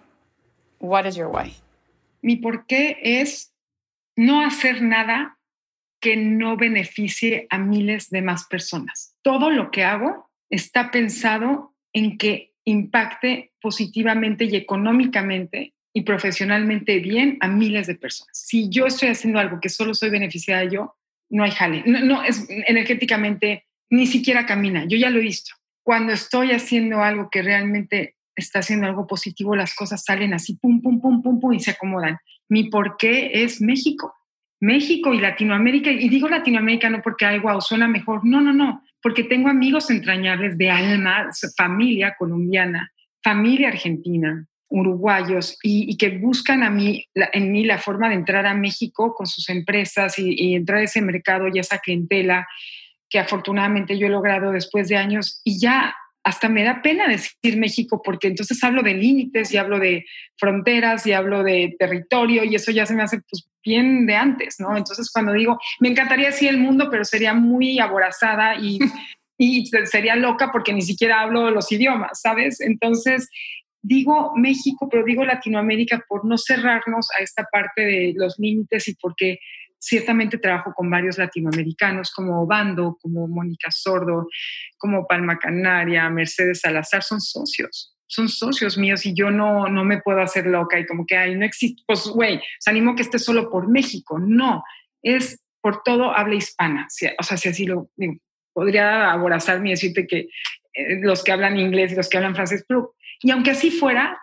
[0.79, 1.53] what is your why?
[2.21, 3.53] Mi por qué es
[4.15, 5.34] no hacer nada
[6.05, 9.15] que no beneficie a miles de más personas.
[9.23, 17.39] Todo lo que hago está pensado en que impacte positivamente y económicamente y profesionalmente bien
[17.41, 18.37] a miles de personas.
[18.37, 20.95] Si yo estoy haciendo algo que solo soy beneficiada yo,
[21.31, 21.81] no hay jale.
[21.87, 24.85] No, es energéticamente, ni siquiera camina.
[24.85, 25.55] Yo ya lo he visto.
[25.81, 30.83] Cuando estoy haciendo algo que realmente está haciendo algo positivo, las cosas salen así, pum,
[30.83, 32.19] pum, pum, pum, pum, y se acomodan.
[32.47, 34.13] Mi por qué es México.
[34.59, 38.83] México y Latinoamérica, y digo Latinoamérica no porque, ay, wow, suena mejor, no, no, no,
[39.01, 42.91] porque tengo amigos entrañables de alma, familia colombiana,
[43.21, 48.53] familia argentina, uruguayos y, que buscan a mí, en mí la forma de entrar a
[48.53, 52.47] México con sus empresas y, entrar a ese mercado y esa clientela
[53.09, 57.57] que afortunadamente yo he logrado después de años y ya hasta me da pena decir
[57.57, 60.05] México porque entonces hablo de límites y hablo de
[60.37, 64.55] fronteras y hablo de territorio y eso ya se me hace pues bien de antes,
[64.59, 64.77] ¿no?
[64.77, 68.79] Entonces cuando digo, me encantaría decir el mundo, pero sería muy aborazada y,
[69.37, 72.61] y sería loca porque ni siquiera hablo los idiomas, ¿sabes?
[72.61, 73.29] Entonces
[73.81, 78.95] digo México, pero digo Latinoamérica por no cerrarnos a esta parte de los límites y
[78.95, 79.39] porque
[79.85, 84.27] ciertamente trabajo con varios latinoamericanos como Bando, como Mónica Sordo,
[84.77, 90.01] como Palma Canaria, Mercedes Salazar, son socios, son socios míos y yo no, no me
[90.01, 93.19] puedo hacer loca y como que, ay, no existe, pues, güey, se animo que esté
[93.19, 94.63] solo por México, no,
[95.01, 96.87] es por todo habla hispana,
[97.19, 98.15] o sea, si así lo digo,
[98.53, 100.29] podría aborazarme y decirte que
[100.73, 104.19] eh, los que hablan inglés los que hablan francés, pero y aunque así fuera,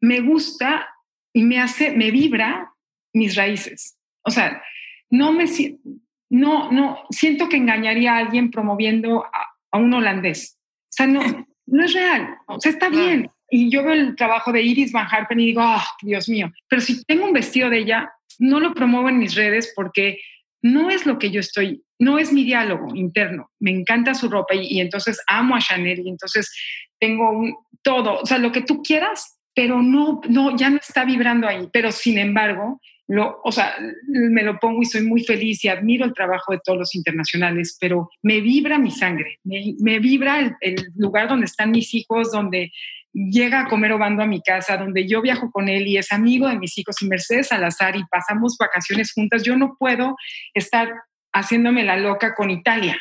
[0.00, 0.88] me gusta
[1.32, 2.72] y me hace, me vibra
[3.12, 3.98] mis raíces.
[4.22, 4.62] O sea,
[5.10, 5.44] no me
[6.30, 10.58] no, no, siento que engañaría a alguien promoviendo a, un holandés.
[10.84, 11.20] O sea, no,
[11.66, 12.36] no es real.
[12.46, 13.30] O sea, está bien.
[13.50, 16.52] Y yo veo el trabajo de Iris Van Harpen y digo, oh, Dios mío.
[16.68, 20.18] Pero si tengo un vestido de ella, no lo promuevo en mis redes porque
[20.62, 23.50] no es lo que yo estoy, no es mi diálogo interno.
[23.60, 26.52] Me encanta su ropa y, y entonces amo a Chanel y entonces
[26.98, 31.04] tengo un, todo, o sea, lo que tú quieras, pero no, no, ya no está
[31.04, 31.68] vibrando ahí.
[31.72, 33.76] Pero sin embargo, lo, o sea,
[34.08, 37.76] me lo pongo y soy muy feliz y admiro el trabajo de todos los internacionales,
[37.80, 42.72] pero me vibra mi sangre, me, vibra el, el, lugar donde están mis hijos, donde
[43.12, 46.48] llega a comer Obando a mi casa, donde yo viajo con él y es amigo
[46.48, 49.42] de mis hijos y Mercedes Salazar y pasamos vacaciones juntas.
[49.42, 50.16] Yo no puedo
[50.52, 50.92] estar
[51.32, 52.98] haciéndome la loca con Italia.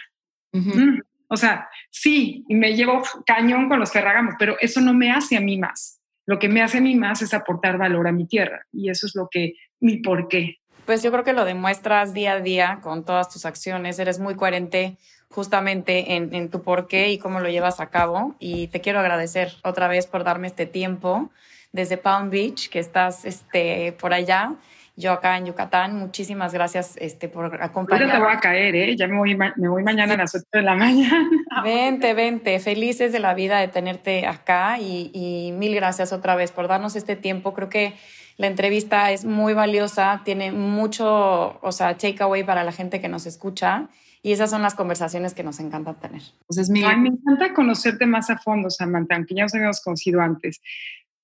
[1.27, 5.41] O sea, sí, me llevo cañón con los Ferragamo, pero eso no me hace a
[5.41, 5.94] mí más.
[6.25, 9.05] Lo que me hace a mí más es aportar valor a mi tierra y eso
[9.05, 10.57] es lo que, mi por qué.
[10.85, 13.97] Pues yo creo que lo demuestras día a día con todas tus acciones.
[13.97, 14.97] Eres muy coherente
[15.29, 18.35] justamente en, tu por qué y cómo lo llevas a cabo.
[18.39, 21.31] Y te quiero agradecer otra vez por darme este tiempo
[21.71, 24.55] desde Palm Beach, que estás este, por allá
[24.95, 25.97] yo acá en Yucatán.
[25.97, 28.11] Muchísimas gracias este, por acompañarme.
[28.11, 28.95] Ahorita te voy a caer, ¿eh?
[28.95, 31.29] Ya me voy, me voy mañana a las 8 de la mañana.
[31.63, 32.59] Vente, vente.
[32.59, 36.95] Felices de la vida de tenerte acá y, y mil gracias otra vez por darnos
[36.95, 37.53] este tiempo.
[37.53, 37.93] Creo que
[38.37, 43.25] la entrevista es muy valiosa, tiene mucho, o sea, takeaway para la gente que nos
[43.25, 43.89] escucha.
[44.21, 46.23] Y esas son las conversaciones que nos encanta tener.
[46.47, 50.61] Pues me encanta conocerte más a fondo, Samantha, aunque ya nos habíamos conocido antes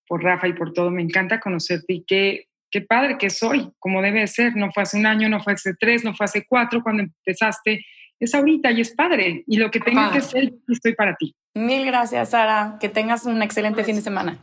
[0.07, 0.91] por Rafa y por todo.
[0.91, 4.55] Me encanta conocerte y qué, qué padre que soy, como debe ser.
[4.55, 7.85] No fue hace un año, no fue hace tres, no fue hace cuatro cuando empezaste.
[8.19, 9.43] Es ahorita y es padre.
[9.47, 11.35] Y lo que tenga que ser, estoy para ti.
[11.53, 12.77] Mil gracias, Sara.
[12.79, 14.39] Que tengas un excelente fin de semana.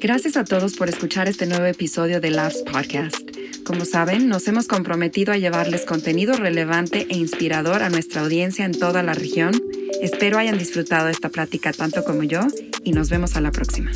[0.00, 3.26] Gracias a todos por escuchar este nuevo episodio de Labs Podcast.
[3.64, 8.78] Como saben, nos hemos comprometido a llevarles contenido relevante e inspirador a nuestra audiencia en
[8.78, 9.54] toda la región.
[10.02, 12.40] Espero hayan disfrutado esta plática tanto como yo
[12.84, 13.90] y nos vemos a la próxima.